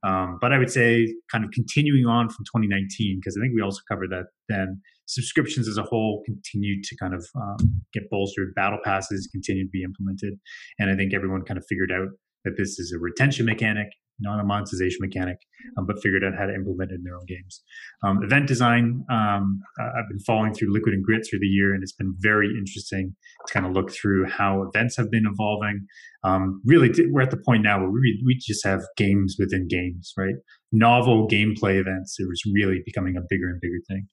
[0.08, 3.62] Um, but I would say kind of continuing on from 2019 because I think we
[3.62, 7.58] also covered that then subscriptions as a whole continued to kind of um,
[7.94, 8.56] get bolstered.
[8.56, 10.40] Battle passes continued to be implemented,
[10.80, 12.08] and I think everyone kind of figured out
[12.46, 13.88] that this is a retention mechanic,
[14.20, 15.38] not a monetization mechanic,
[15.78, 17.62] um, but figured out how to implement it in their own games.
[18.04, 21.84] Um, event design, um, I've been following through Liquid and Grit through the year, and
[21.84, 23.16] it's been very interesting
[23.48, 25.86] to kind of look through how events have been evolving.
[26.24, 30.14] Um, really, we're at the point now where we we just have games within games,
[30.18, 30.36] right?
[30.72, 32.18] Novel gameplay events.
[32.20, 34.08] It was really becoming a bigger and bigger thing.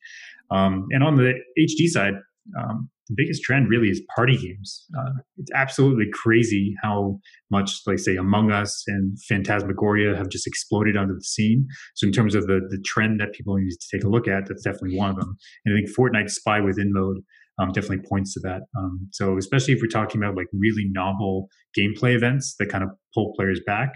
[0.51, 2.15] Um, and on the HD side,
[2.59, 4.87] um, the biggest trend really is party games.
[4.99, 7.19] Uh, it's absolutely crazy how
[7.51, 11.67] much, like say, Among Us and Phantasmagoria have just exploded onto the scene.
[11.95, 14.47] So in terms of the the trend that people need to take a look at,
[14.49, 15.37] that's definitely one of them.
[15.65, 17.19] And I think Fortnite Spy Within mode
[17.59, 18.63] um, definitely points to that.
[18.79, 22.91] Um, so especially if we're talking about like really novel gameplay events that kind of
[23.15, 23.93] pull players back,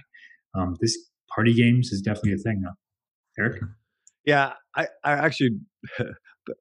[0.55, 0.97] um, this
[1.35, 2.63] party games is definitely a thing.
[2.63, 2.73] Now.
[3.39, 3.63] Eric.
[4.25, 5.51] Yeah, I, I actually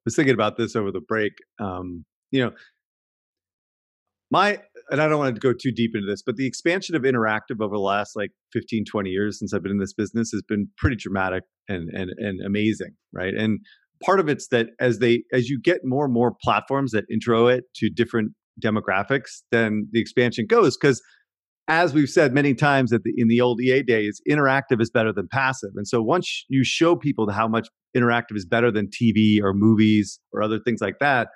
[0.06, 1.34] was thinking about this over the break.
[1.60, 2.52] Um, you know,
[4.30, 4.60] my,
[4.90, 7.62] and I don't want to go too deep into this, but the expansion of interactive
[7.62, 10.68] over the last like 15, 20 years since I've been in this business has been
[10.78, 12.92] pretty dramatic and, and, and amazing.
[13.14, 13.34] Right.
[13.34, 13.60] And
[14.04, 17.48] part of it's that as they, as you get more and more platforms that intro
[17.48, 20.76] it to different demographics, then the expansion goes.
[20.76, 21.02] Cause
[21.68, 25.28] as we've said many times the, in the old EA days, interactive is better than
[25.28, 25.72] passive.
[25.76, 30.20] And so once you show people how much interactive is better than TV or movies
[30.32, 31.28] or other things like that,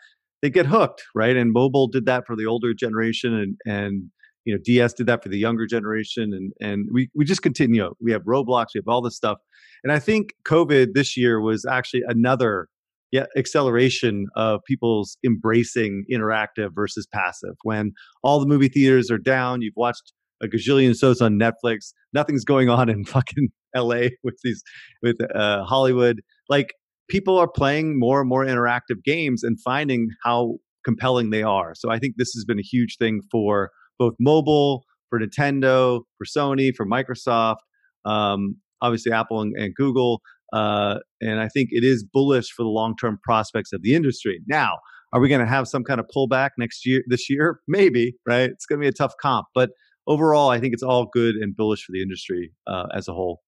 [0.41, 1.35] they get hooked, right?
[1.35, 4.03] And mobile did that for the older generation, and and
[4.45, 7.93] you know DS did that for the younger generation, and and we we just continue.
[8.01, 9.37] We have Roblox, we have all this stuff,
[9.83, 12.67] and I think COVID this year was actually another
[13.11, 17.55] yeah acceleration of people's embracing interactive versus passive.
[17.63, 17.91] When
[18.23, 20.11] all the movie theaters are down, you've watched
[20.41, 21.93] a gazillion shows on Netflix.
[22.13, 24.63] Nothing's going on in fucking LA with these
[25.01, 26.21] with uh, Hollywood.
[26.49, 26.73] Like
[27.09, 31.73] people are playing more and more interactive games and finding how compelling they are.
[31.75, 33.69] So I think this has been a huge thing for
[33.99, 37.57] both mobile, for Nintendo, for Sony, for Microsoft,
[38.05, 40.21] um, obviously Apple and, and Google.
[40.53, 44.41] Uh, and I think it is bullish for the long term prospects of the industry.
[44.47, 44.77] Now,
[45.13, 47.03] are we going to have some kind of pullback next year?
[47.07, 48.49] This year, maybe, right?
[48.49, 49.71] It's going to be a tough comp, but
[50.07, 53.41] overall, I think it's all good and bullish for the industry uh, as a whole.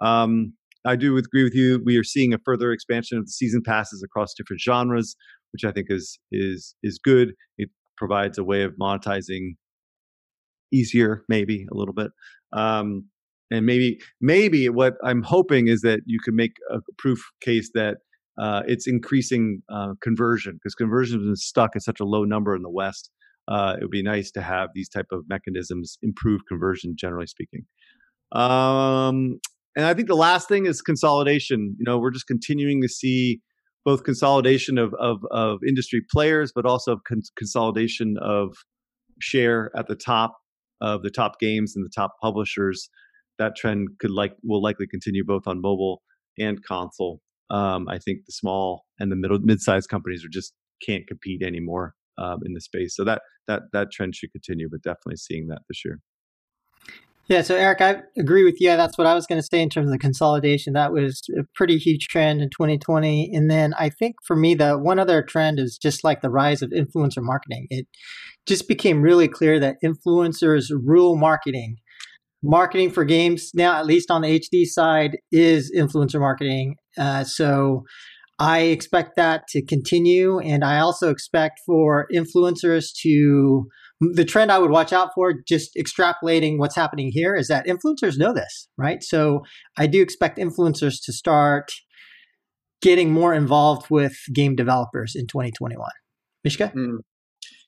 [0.00, 1.82] Um, I do agree with you.
[1.84, 5.16] We are seeing a further expansion of the season passes across different genres,
[5.52, 7.34] which I think is is is good.
[7.58, 9.56] It provides a way of monetizing
[10.72, 12.10] easier, maybe a little bit.
[12.52, 13.06] Um,
[13.50, 17.98] and maybe maybe what I'm hoping is that you can make a proof case that
[18.38, 22.54] uh, it's increasing uh, conversion because conversion has been stuck at such a low number
[22.54, 23.10] in the West.
[23.48, 27.64] Uh, it would be nice to have these type of mechanisms improve conversion, generally speaking.
[28.32, 29.38] Um,
[29.76, 31.76] and I think the last thing is consolidation.
[31.78, 33.40] You know, we're just continuing to see
[33.84, 38.56] both consolidation of of, of industry players, but also con- consolidation of
[39.20, 40.36] share at the top
[40.80, 42.88] of the top games and the top publishers.
[43.38, 46.02] That trend could like will likely continue both on mobile
[46.38, 47.20] and console.
[47.48, 50.52] Um, I think the small and the middle mid-sized companies are just
[50.84, 52.94] can't compete anymore um, in the space.
[52.96, 56.00] So that that that trend should continue, but definitely seeing that this year.
[57.28, 58.68] Yeah, so Eric, I agree with you.
[58.76, 60.74] That's what I was going to say in terms of the consolidation.
[60.74, 63.32] That was a pretty huge trend in 2020.
[63.34, 66.62] And then I think for me, the one other trend is just like the rise
[66.62, 67.66] of influencer marketing.
[67.68, 67.88] It
[68.46, 71.78] just became really clear that influencers rule marketing.
[72.44, 76.76] Marketing for games now, at least on the HD side, is influencer marketing.
[76.96, 77.84] Uh, so
[78.38, 80.38] I expect that to continue.
[80.38, 83.66] And I also expect for influencers to
[84.00, 88.18] the trend I would watch out for, just extrapolating what's happening here, is that influencers
[88.18, 89.02] know this, right?
[89.02, 89.42] So
[89.78, 91.72] I do expect influencers to start
[92.82, 95.88] getting more involved with game developers in 2021.
[96.44, 96.72] Mishka?
[96.76, 96.98] Mm.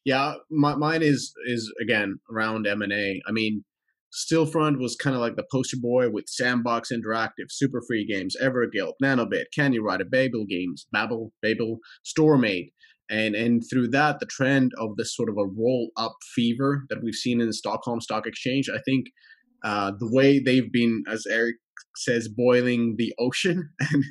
[0.05, 3.21] Yeah, my, mine is is again around M and A.
[3.27, 3.65] I mean,
[4.13, 8.95] Stillfront was kind of like the poster boy with Sandbox Interactive, Super Free Games, Everguild,
[9.03, 12.71] Nanobit, Candy Rider, Babil Games, Babil, Babil, Storm8
[13.11, 17.03] and and through that the trend of this sort of a roll up fever that
[17.03, 19.07] we've seen in the stockholm stock exchange i think
[19.65, 21.57] uh, the way they've been as eric
[21.97, 24.05] says boiling the ocean and,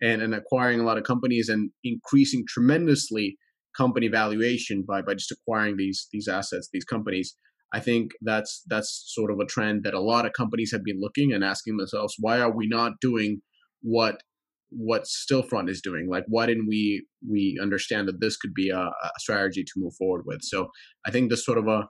[0.00, 3.36] and and acquiring a lot of companies and increasing tremendously
[3.76, 7.36] company valuation by by just acquiring these these assets these companies
[7.74, 11.00] i think that's that's sort of a trend that a lot of companies have been
[11.00, 13.40] looking and asking themselves why are we not doing
[13.82, 14.22] what
[14.76, 16.08] what Stillfront is doing.
[16.10, 19.94] Like, why didn't we we understand that this could be a, a strategy to move
[19.96, 20.40] forward with?
[20.42, 20.68] So
[21.06, 21.88] I think this sort of a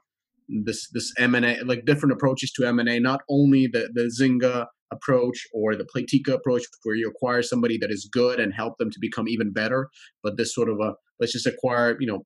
[0.63, 3.89] this this M and A like different approaches to M and A, not only the
[3.93, 8.53] the Zynga approach or the Playtika approach, where you acquire somebody that is good and
[8.53, 9.89] help them to become even better,
[10.23, 12.23] but this sort of a let's just acquire you know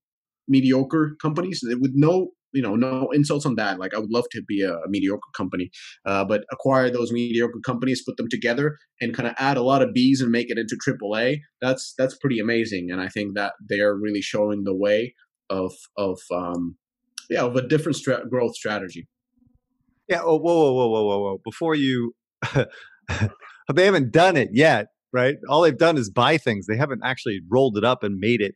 [0.47, 3.79] mediocre companies with no you know, no insults on that.
[3.79, 5.69] Like I would love to be a, a mediocre company,
[6.05, 9.81] uh, but acquire those mediocre companies, put them together, and kind of add a lot
[9.81, 11.39] of Bs and make it into AAA.
[11.61, 15.15] That's that's pretty amazing, and I think that they're really showing the way
[15.49, 16.77] of of um,
[17.29, 19.07] yeah of a different stra- growth strategy.
[20.07, 20.21] Yeah.
[20.23, 21.37] Oh, whoa, whoa, whoa, whoa, whoa, whoa!
[21.43, 22.13] Before you,
[23.73, 25.35] they haven't done it yet, right?
[25.47, 26.65] All they've done is buy things.
[26.65, 28.55] They haven't actually rolled it up and made it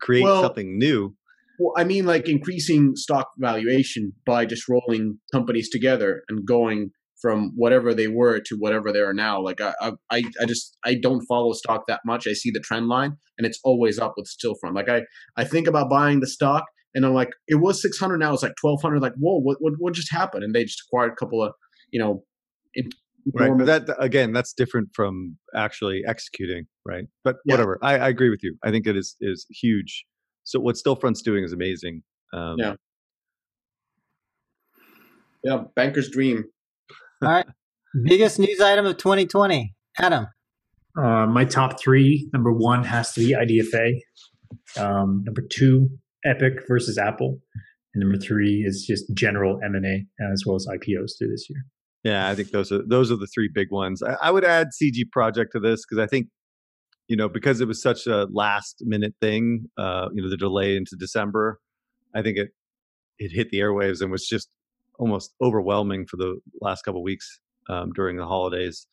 [0.00, 1.14] create well, something new.
[1.58, 6.90] Well, I mean, like increasing stock valuation by just rolling companies together and going
[7.20, 9.42] from whatever they were to whatever they are now.
[9.42, 12.26] Like I, I, I just I don't follow stock that much.
[12.28, 14.74] I see the trend line, and it's always up with Stillfront.
[14.74, 15.02] Like I,
[15.36, 18.54] I think about buying the stock, and I'm like, it was 600, now it's like
[18.60, 19.00] 1200.
[19.00, 20.44] Like, whoa, what, what, what just happened?
[20.44, 21.52] And they just acquired a couple of,
[21.90, 22.24] you know,
[23.34, 23.52] right.
[23.56, 27.04] But that again, that's different from actually executing, right?
[27.24, 27.54] But yeah.
[27.54, 27.78] whatever.
[27.82, 28.56] I, I agree with you.
[28.64, 30.04] I think it is is huge
[30.48, 32.02] so what Stillfront's doing is amazing.
[32.32, 32.74] Um, yeah.
[35.44, 36.44] Yeah, banker's dream.
[37.22, 37.46] All right.
[38.04, 39.74] Biggest news item of 2020.
[39.98, 40.26] Adam.
[40.98, 42.30] Uh, my top three.
[42.32, 43.98] Number one has to be IDFA.
[44.82, 45.90] Um, number two,
[46.24, 47.38] Epic versus Apple.
[47.94, 51.46] And number three is just general M and A as well as IPOs through this
[51.50, 51.62] year.
[52.04, 54.02] Yeah, I think those are those are the three big ones.
[54.02, 56.28] I, I would add CD Projekt to this because I think
[57.08, 60.76] you know, because it was such a last minute thing, uh, you know, the delay
[60.76, 61.58] into December,
[62.14, 62.50] I think it
[63.18, 64.48] it hit the airwaves and was just
[64.98, 68.86] almost overwhelming for the last couple weeks um, during the holidays.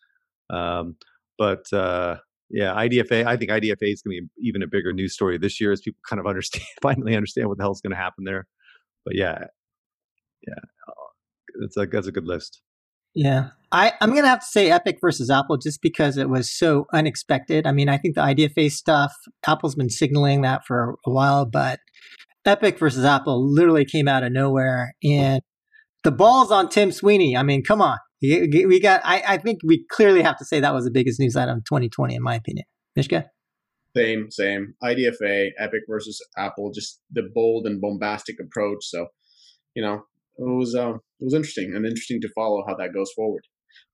[0.49, 0.95] Um,
[1.37, 2.17] but uh,
[2.49, 3.25] yeah, IDFA.
[3.25, 5.81] I think IDFA is going to be even a bigger news story this year as
[5.81, 8.47] people kind of understand, finally understand what the hell is going to happen there.
[9.05, 9.45] But yeah,
[10.47, 10.53] yeah,
[11.59, 12.61] that's a that's a good list.
[13.15, 16.85] Yeah, I I'm gonna have to say Epic versus Apple just because it was so
[16.93, 17.65] unexpected.
[17.65, 19.13] I mean, I think the IDFA stuff,
[19.47, 21.79] Apple's been signaling that for a while, but
[22.45, 25.41] Epic versus Apple literally came out of nowhere, and
[26.03, 27.37] the ball's on Tim Sweeney.
[27.37, 29.01] I mean, come on, we got.
[29.03, 31.65] I, I think we clearly have to say that was the biggest news item of
[31.65, 32.65] 2020, in my opinion.
[32.95, 33.29] Mishka.
[33.95, 34.73] Same, same.
[34.83, 38.79] IDFA, Epic versus Apple, just the bold and bombastic approach.
[38.81, 39.07] So,
[39.73, 40.03] you know,
[40.37, 43.43] it was uh, it was interesting and interesting to follow how that goes forward.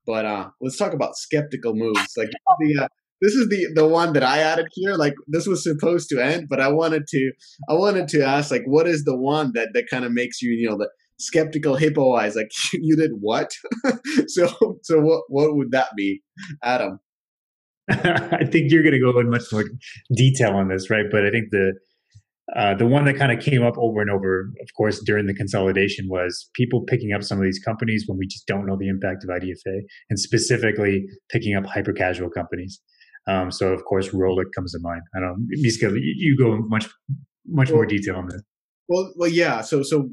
[0.06, 2.14] But uh, let's talk about skeptical moves.
[2.18, 2.88] Like the uh,
[3.22, 4.96] this is the the one that I added here.
[4.96, 7.32] Like this was supposed to end, but I wanted to
[7.70, 10.52] I wanted to ask like what is the one that that kind of makes you
[10.52, 13.52] you know the skeptical hippo eyes like you did what?
[14.28, 16.22] so so what what would that be,
[16.64, 17.00] Adam?
[17.90, 19.66] I think you're going to go in much more
[20.16, 21.06] detail on this, right?
[21.12, 21.74] But I think the
[22.56, 25.34] uh, the one that kind of came up over and over, of course, during the
[25.34, 28.90] consolidation was people picking up some of these companies when we just don't know the
[28.90, 29.80] impact of IDFA,
[30.10, 32.82] and specifically picking up hyper casual companies.
[33.28, 35.02] Um, so, of course, Rollic comes to mind.
[35.16, 36.90] I don't know, Mishka, you go much
[37.48, 38.42] much well, more detail on this.
[38.90, 39.62] Well, well, yeah.
[39.62, 40.10] So, so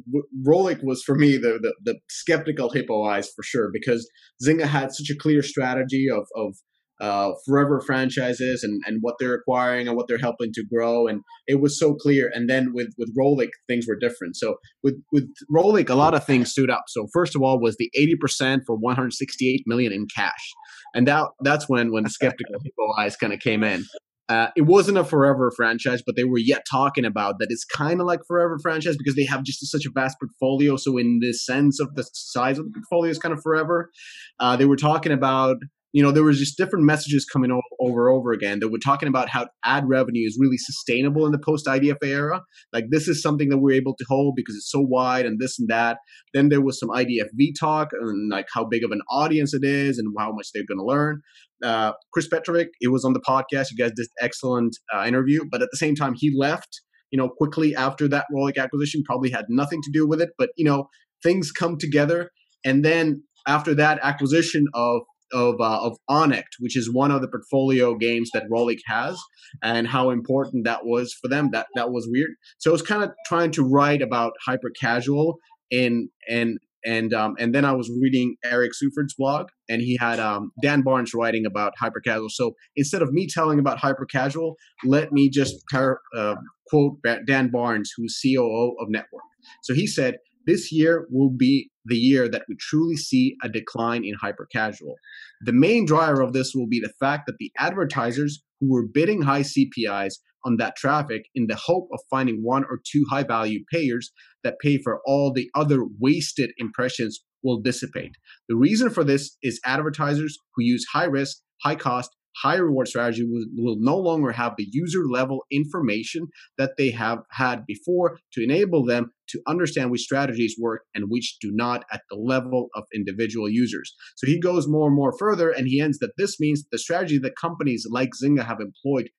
[0.47, 4.09] Rollic was for me the, the, the skeptical hippo eyes for sure because
[4.45, 6.55] Zynga had such a clear strategy of of
[7.01, 11.07] uh, forever franchises and, and what they're acquiring and what they're helping to grow.
[11.07, 12.31] And it was so clear.
[12.35, 14.37] And then with, with Rollic, things were different.
[14.37, 16.85] So with, with Rollic, a lot of things stood up.
[16.89, 20.53] So first of all was the 80% for 168 million in cash.
[20.95, 23.85] And that that's when, when the skeptical people eyes kind of came in.
[24.29, 27.99] Uh, it wasn't a forever franchise, but they were yet talking about that it's kind
[27.99, 30.77] of like forever franchise because they have just such a vast portfolio.
[30.77, 33.91] So in the sense of the size of the portfolio is kind of forever.
[34.39, 35.57] Uh, they were talking about
[35.93, 39.29] you know, there was just different messages coming over over again that were talking about
[39.29, 42.43] how ad revenue is really sustainable in the post IDFA era.
[42.73, 45.59] Like this is something that we're able to hold because it's so wide and this
[45.59, 45.99] and that.
[46.35, 49.99] Then there was some IDFV talk and like how big of an audience it is
[49.99, 51.23] and how much they're going to learn.
[51.63, 53.69] Uh, Chris Petrovic, it was on the podcast.
[53.71, 56.83] You guys did excellent uh, interview, but at the same time, he left.
[57.11, 60.29] You know, quickly after that Rollic acquisition, probably had nothing to do with it.
[60.37, 60.89] But you know,
[61.23, 62.31] things come together,
[62.67, 65.01] and then after that acquisition of
[65.33, 69.19] of uh, of Onnect, which is one of the portfolio games that Rollic has,
[69.63, 71.51] and how important that was for them.
[71.53, 72.31] That that was weird.
[72.59, 75.39] So I was kind of trying to write about hyper casual
[75.71, 80.21] and and and um, and then I was reading Eric Seufert's blog, and he had
[80.21, 82.29] um, Dan Barnes writing about hyper casual.
[82.31, 86.37] So instead of me telling about hyper casual, let me just par- uh,
[86.69, 89.23] quote Dan Barnes, who's COO of Network.
[89.63, 90.17] So he said,
[90.47, 94.95] "This year will be the year that we truly see a decline in hyper casual.
[95.43, 99.23] The main driver of this will be the fact that the advertisers who were bidding
[99.23, 100.15] high CPIs
[100.45, 104.13] on that traffic in the hope of finding one or two high value payers
[104.45, 108.13] that pay for all the other wasted impressions will dissipate.
[108.49, 112.11] The reason for this is advertisers who use high risk, high cost,
[112.43, 117.19] high reward strategy will, will no longer have the user level information that they have
[117.31, 122.03] had before to enable them to understand which strategies work and which do not at
[122.11, 123.95] the level of individual users.
[124.17, 127.19] So he goes more and more further and he ends that this means the strategy
[127.19, 129.11] that companies like Zynga have employed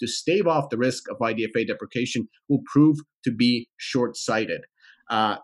[0.00, 4.62] to stave off the risk of IDFA deprecation will prove to be short sighted.
[5.10, 5.36] Uh,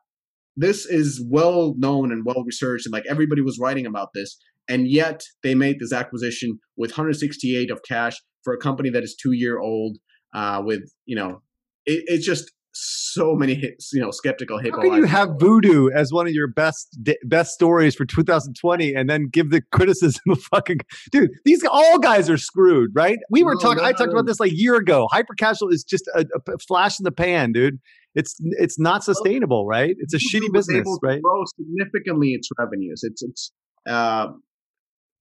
[0.56, 4.38] this is well known and well researched, and like everybody was writing about this
[4.68, 9.16] and yet they made this acquisition with 168 of cash for a company that is
[9.20, 9.98] two year old.
[10.34, 11.40] Uh, with you know,
[11.86, 14.76] it, it's just so many hits, you know skeptical hippo.
[14.76, 19.08] How can you have Voodoo as one of your best best stories for 2020 and
[19.08, 20.78] then give the criticism of fucking
[21.10, 21.30] dude?
[21.44, 23.18] These all guys are screwed, right?
[23.30, 23.82] We were no, talking.
[23.82, 24.18] No, I talked no.
[24.18, 25.08] about this like a year ago.
[25.10, 27.78] Hyper casual is just a, a, flash in the pan, dude.
[28.14, 29.94] It's it's not sustainable, right?
[29.98, 31.22] It's a shitty business, right?
[31.22, 33.00] Grow significantly its revenues.
[33.02, 33.52] It's it's
[33.86, 34.28] uh,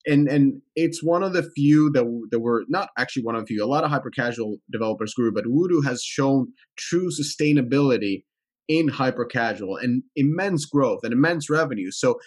[0.05, 3.47] and and it's one of the few that that were not actually one of the
[3.47, 3.63] few.
[3.63, 8.23] A lot of hyper casual developers grew, but Voodoo has shown true sustainability
[8.67, 11.91] in hyper casual and immense growth and immense revenue.
[11.91, 12.19] So,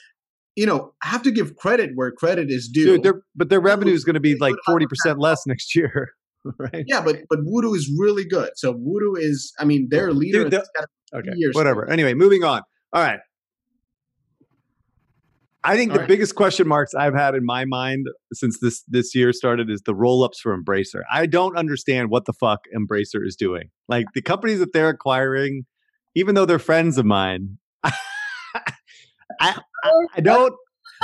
[0.57, 3.01] you know, I have to give credit where credit is due.
[3.01, 6.09] Dude, but their revenue is going to be like forty percent less next year.
[6.59, 6.85] right?
[6.87, 8.51] Yeah, but but Voodoo is really good.
[8.57, 10.49] So Voodoo is, I mean, their leader.
[10.49, 10.63] Dude,
[11.15, 11.89] okay, whatever.
[11.89, 12.63] Anyway, moving on.
[12.93, 13.21] All right.
[15.65, 16.09] I think All the right.
[16.09, 19.95] biggest question marks I've had in my mind since this this year started is the
[19.95, 21.03] roll ups for Embracer.
[21.13, 23.71] I don't understand what the fuck Embracer is doing.
[23.89, 25.65] Like the companies that they're acquiring,
[26.15, 27.93] even though they're friends of mine, I,
[29.41, 30.55] I, I don't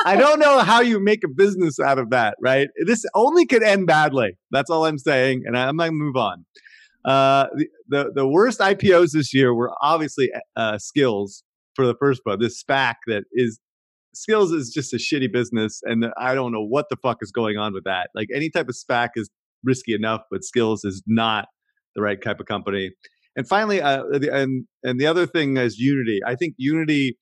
[0.05, 2.69] I don't know how you make a business out of that, right?
[2.87, 4.37] This only could end badly.
[4.51, 6.45] That's all I'm saying, and I'm gonna move on.
[7.05, 11.43] Uh, the, the the worst IPOs this year were obviously uh, Skillz
[11.75, 12.39] for the first one.
[12.41, 13.59] This SPAC that is
[14.15, 17.57] Skillz is just a shitty business, and I don't know what the fuck is going
[17.57, 18.11] on with that.
[18.15, 19.31] Like any type of SPAC is
[19.63, 21.47] risky enough, but Skillz is not
[21.95, 22.93] the right type of company.
[23.37, 26.21] And finally, uh, and and the other thing is Unity.
[26.25, 27.17] I think Unity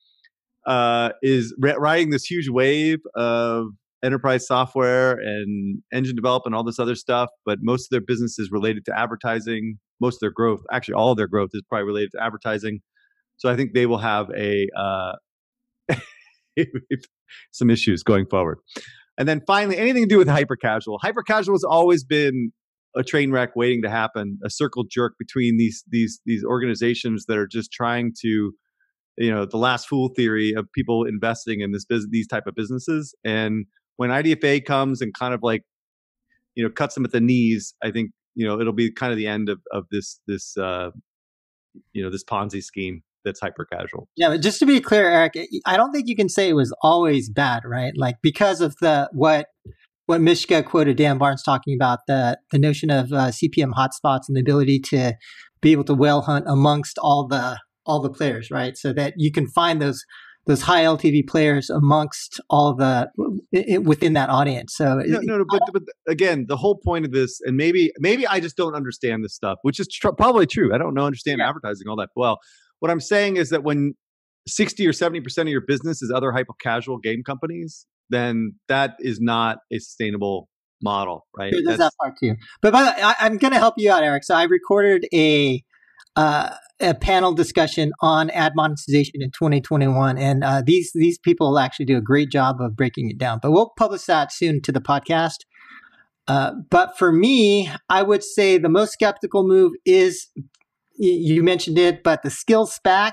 [0.67, 3.69] uh, is riding this huge wave of
[4.05, 7.31] enterprise software and engine development, all this other stuff.
[7.47, 9.79] But most of their business is related to advertising.
[10.01, 12.81] Most of their growth, actually, all of their growth is probably related to advertising.
[13.37, 15.13] So I think they will have a uh,
[17.53, 18.59] some issues going forward.
[19.19, 20.99] And then finally, anything to do with hyper casual.
[21.03, 22.53] Hyper casual has always been
[22.97, 27.39] a train wreck waiting to happen, a circle jerk between these these these organizations that
[27.39, 28.53] are just trying to,
[29.19, 32.55] you know, the last fool theory of people investing in this business, these type of
[32.55, 33.15] businesses.
[33.25, 35.63] And when IDFA comes and kind of like,
[36.55, 39.19] you know, cuts them at the knees, I think you know it'll be kind of
[39.19, 40.91] the end of of this this uh,
[41.93, 44.09] you know this Ponzi scheme that's hyper casual.
[44.17, 45.35] Yeah, but just to be clear, Eric,
[45.67, 47.93] I don't think you can say it was always bad, right?
[47.97, 49.47] Like because of the what
[50.07, 54.37] what Mishka quoted Dan Barnes talking about the the notion of uh, CPM hotspots and
[54.37, 55.15] the ability to
[55.61, 58.77] be able to whale hunt amongst all the all the players, right?
[58.77, 60.05] So that you can find those
[60.47, 63.09] those high LTV players amongst all the
[63.53, 64.75] it, within that audience.
[64.77, 68.27] So no, no, no, but but again, the whole point of this, and maybe maybe
[68.27, 70.75] I just don't understand this stuff, which is tr- probably true.
[70.75, 71.49] I don't know understand yeah.
[71.49, 72.39] advertising all that well.
[72.83, 73.95] What I'm saying is that when
[74.49, 79.21] 60 or 70% of your business is other hyper casual game companies, then that is
[79.21, 80.49] not a sustainable
[80.83, 81.55] model, right?
[81.65, 82.35] There's that part too.
[82.61, 84.25] But by the way, I, am going to help you out, Eric.
[84.25, 85.63] So I recorded a
[86.17, 91.87] uh, a panel discussion on ad monetization in 2021, and uh, these these people actually
[91.87, 93.39] do a great job of breaking it down.
[93.41, 95.37] But we'll publish that soon to the podcast.
[96.27, 100.27] Uh, but for me, I would say the most skeptical move is
[101.03, 103.13] you mentioned it, but the Skillz SPAC.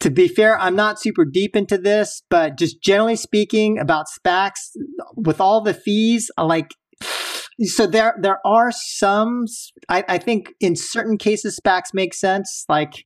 [0.00, 4.76] To be fair, I'm not super deep into this, but just generally speaking about SPACs,
[5.16, 6.72] with all the fees, like
[7.62, 9.44] so there there are some
[9.88, 12.64] I, I, think in certain cases SPACs make sense.
[12.68, 13.04] Like,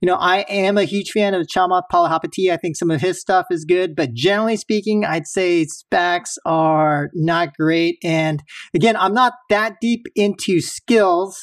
[0.00, 2.52] you know, I am a huge fan of Chamath Palihapitiya.
[2.52, 7.10] I think some of his stuff is good, but generally speaking, I'd say SPACs are
[7.14, 7.98] not great.
[8.04, 8.42] And
[8.74, 11.34] again, I'm not that deep into Skillz,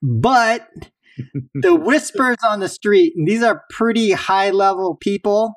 [0.00, 0.68] but
[1.54, 5.54] the whispers on the street, and these are pretty high level people.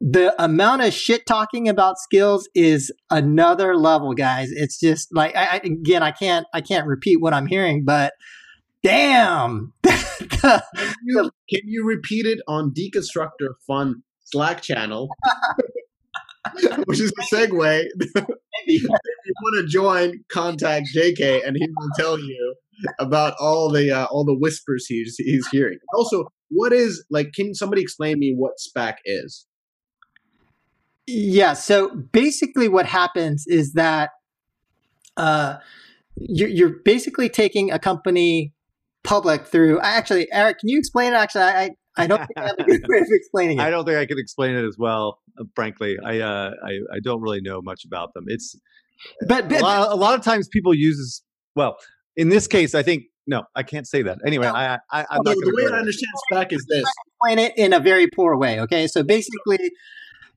[0.00, 4.50] The amount of shit talking about Skillz is another level, guys.
[4.52, 8.12] It's just like I, I, again, I can't I can't repeat what I'm hearing, but
[8.82, 9.72] damn.
[9.82, 10.60] can,
[11.04, 15.08] you, can you repeat it on Deconstructor Fun Slack channel?
[16.86, 17.84] Which is a segue.
[18.00, 22.54] if you want to join, contact JK and he will tell you
[22.98, 25.78] about all the uh, all the whispers he's he's hearing.
[25.94, 27.32] Also, what is like?
[27.32, 29.46] Can somebody explain me what SPAC is?
[31.06, 31.54] Yeah.
[31.54, 34.10] So basically, what happens is that
[35.16, 35.56] uh,
[36.16, 38.52] you're, you're basically taking a company
[39.04, 39.80] public through.
[39.80, 41.16] Actually, Eric, can you explain it?
[41.16, 43.62] Actually, I I don't think I have a good way of explaining it.
[43.64, 45.18] I don't think I can explain it as well.
[45.54, 48.24] Frankly, I uh, I I don't really know much about them.
[48.28, 48.56] It's
[49.26, 51.22] but, but a, lot, a lot of times people use
[51.54, 51.76] well
[52.18, 54.18] in this case, I think no, I can't say that.
[54.26, 54.54] Anyway, no.
[54.54, 55.36] I, I am not.
[55.36, 58.60] The way I understand SPAC is this: explain it in a very poor way.
[58.60, 59.70] Okay, so basically,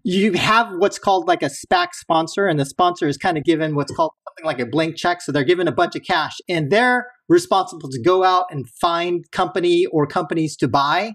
[0.04, 3.76] you have what's called like a SPAC sponsor, and the sponsor is kind of given
[3.76, 5.22] what's called something like a blank check.
[5.22, 9.30] So they're given a bunch of cash, and they're responsible to go out and find
[9.32, 11.14] company or companies to buy.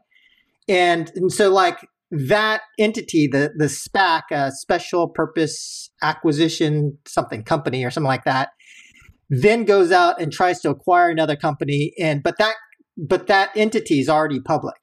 [0.69, 7.85] And, and so, like that entity, the the SPAC, a special purpose acquisition something company
[7.85, 8.49] or something like that,
[9.29, 12.55] then goes out and tries to acquire another company and but that
[12.97, 14.77] but that entity is already public.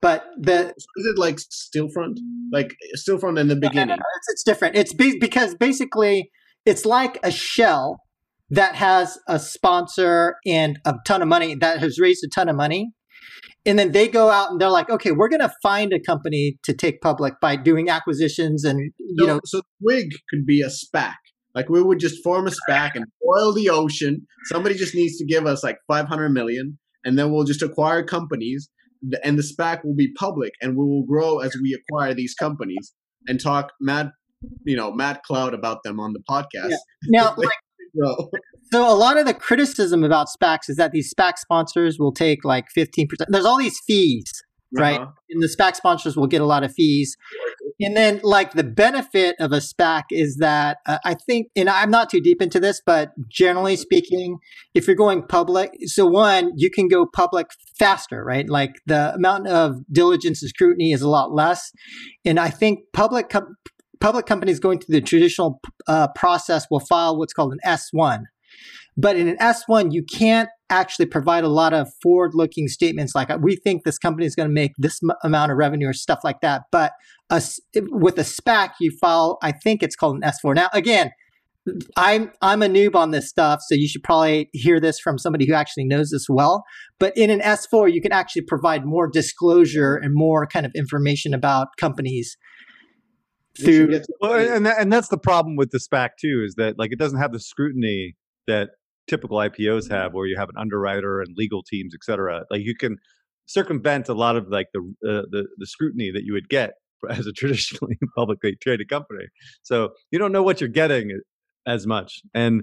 [0.00, 2.18] But the is it like stillfront
[2.52, 4.76] like stillfront in the beginning no, no, no, it's, it's, different.
[4.76, 6.30] It's be, because basically
[6.66, 8.00] it's like a shell
[8.50, 12.56] that has a sponsor and a ton of money that has raised a ton of
[12.56, 12.92] money.
[13.66, 16.58] And then they go out and they're like okay we're going to find a company
[16.64, 21.14] to take public by doing acquisitions and you know so twig could be a spac
[21.54, 24.26] like we would just form a SPAC and boil the ocean.
[24.46, 28.68] Somebody just needs to give us like 500 million, and then we'll just acquire companies,
[29.22, 32.92] and the SPAC will be public, and we will grow as we acquire these companies
[33.26, 34.10] and talk mad,
[34.64, 36.70] you know, mad cloud about them on the podcast.
[37.08, 37.22] Yeah.
[37.22, 37.48] Now, like,
[38.72, 42.44] so a lot of the criticism about SPACs is that these SPAC sponsors will take
[42.44, 43.06] like 15%.
[43.28, 44.24] There's all these fees,
[44.72, 45.00] right?
[45.00, 45.12] Uh-huh.
[45.30, 47.16] And the SPAC sponsors will get a lot of fees.
[47.80, 51.90] And then, like, the benefit of a SPAC is that uh, I think, and I'm
[51.90, 54.38] not too deep into this, but generally speaking,
[54.74, 57.48] if you're going public, so one, you can go public
[57.78, 58.48] faster, right?
[58.48, 61.72] Like, the amount of diligence and scrutiny is a lot less.
[62.24, 63.56] And I think public, com-
[64.00, 68.24] public companies going through the traditional uh, process will file what's called an S1.
[68.96, 73.28] But in an S1, you can't actually provide a lot of forward looking statements like
[73.40, 76.20] we think this company is going to make this m- amount of revenue or stuff
[76.22, 76.62] like that.
[76.70, 76.92] But
[77.30, 77.42] a,
[77.90, 80.54] with a SPAC, you file, I think it's called an S4.
[80.54, 81.10] Now, again,
[81.96, 85.46] I'm I'm a noob on this stuff, so you should probably hear this from somebody
[85.46, 86.62] who actually knows this well.
[86.98, 91.32] But in an S4, you can actually provide more disclosure and more kind of information
[91.32, 92.36] about companies
[93.58, 94.00] through.
[94.20, 96.98] Well, and that, and that's the problem with the SPAC too, is that like it
[96.98, 98.14] doesn't have the scrutiny
[98.46, 98.70] that
[99.08, 102.44] typical IPOs have, where you have an underwriter and legal teams, et cetera.
[102.50, 102.96] Like you can
[103.46, 106.74] circumvent a lot of like the uh, the, the scrutiny that you would get
[107.10, 109.26] as a traditionally publicly traded company.
[109.62, 111.20] So you don't know what you're getting
[111.66, 112.62] as much, and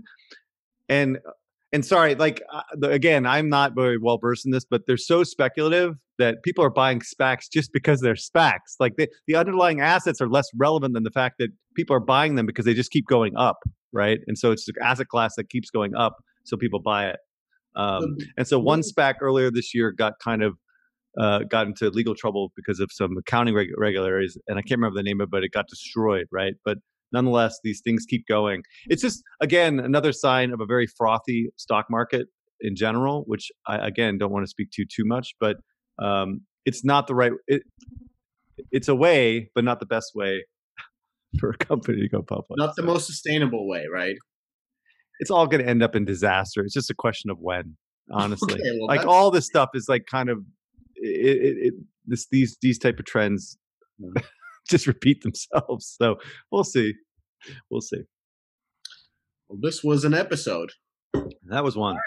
[0.89, 1.19] and
[1.73, 4.97] and sorry, like uh, the, again, I'm not very well versed in this, but they're
[4.97, 8.76] so speculative that people are buying SPACs just because they're SPACs.
[8.80, 12.35] Like the the underlying assets are less relevant than the fact that people are buying
[12.35, 13.59] them because they just keep going up,
[13.93, 14.19] right?
[14.27, 17.19] And so it's an asset class that keeps going up, so people buy it.
[17.76, 20.57] Um, and so one SPAC earlier this year got kind of
[21.19, 24.97] uh, got into legal trouble because of some accounting reg- regularities, and I can't remember
[24.97, 26.53] the name of it, but it got destroyed, right?
[26.63, 26.77] But
[27.11, 28.63] nonetheless, these things keep going.
[28.88, 32.27] It's just again another sign of a very frothy stock market
[32.61, 35.57] in general, which I again don't want to speak to too much, but
[35.99, 37.31] um, it's not the right.
[37.47, 37.63] It,
[38.72, 40.45] it's a way, but not the best way
[41.39, 42.57] for a company to go public.
[42.57, 44.15] Not the most sustainable way, right?
[45.22, 46.61] It's all going to end up in disaster.
[46.64, 47.77] It's just a question of when,
[48.11, 48.56] honestly.
[48.56, 50.39] Okay, well, like all this stuff is like kind of
[50.95, 51.73] it, it, it
[52.06, 53.57] this these these type of trends
[54.02, 54.22] mm-hmm.
[54.69, 55.95] just repeat themselves.
[55.98, 56.18] So
[56.52, 56.95] we'll see.
[57.69, 58.02] We'll see.
[59.48, 60.72] Well, this was an episode.
[61.45, 61.98] That was one.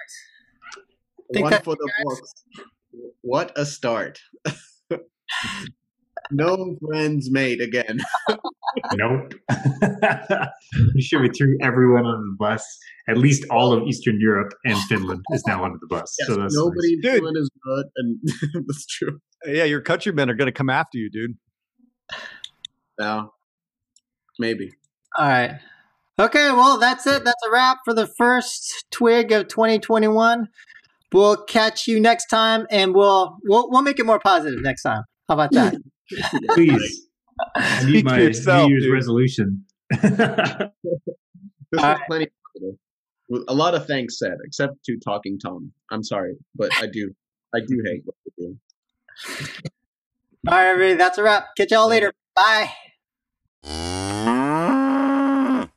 [1.32, 2.44] Think One for the books.
[3.22, 4.18] What a start.
[6.30, 8.00] no friends made again.
[8.94, 9.34] Nope.
[10.94, 12.64] we sure we threw everyone under the bus.
[13.08, 16.16] At least all of Eastern Europe and Finland is now under the bus.
[16.18, 17.20] Yes, so that's nobody Dude.
[17.20, 18.18] doing is good, and
[18.66, 19.20] that's true.
[19.46, 21.36] Yeah, your countrymen are going to come after you, dude.
[22.98, 23.32] Now,
[24.38, 24.72] maybe.
[25.18, 25.60] All right.
[26.18, 27.24] Okay, well, that's it.
[27.24, 30.48] That's a wrap for the first twig of 2021.
[31.12, 35.02] We'll catch you next time, and we'll we'll we'll make it more positive next time.
[35.28, 35.76] How about that?
[36.50, 37.03] Please.
[37.56, 38.92] I need my yourself, New Year's dude.
[38.92, 39.64] resolution.
[41.74, 42.78] This was plenty positive.
[43.28, 45.72] With a lot of thanks said, except to Talking Tom.
[45.90, 47.12] I'm sorry, but I do,
[47.54, 48.58] I do hate what they do.
[50.46, 50.94] All right, everybody.
[50.94, 51.48] That's a wrap.
[51.56, 52.12] Catch y'all later.
[52.36, 52.70] Bye.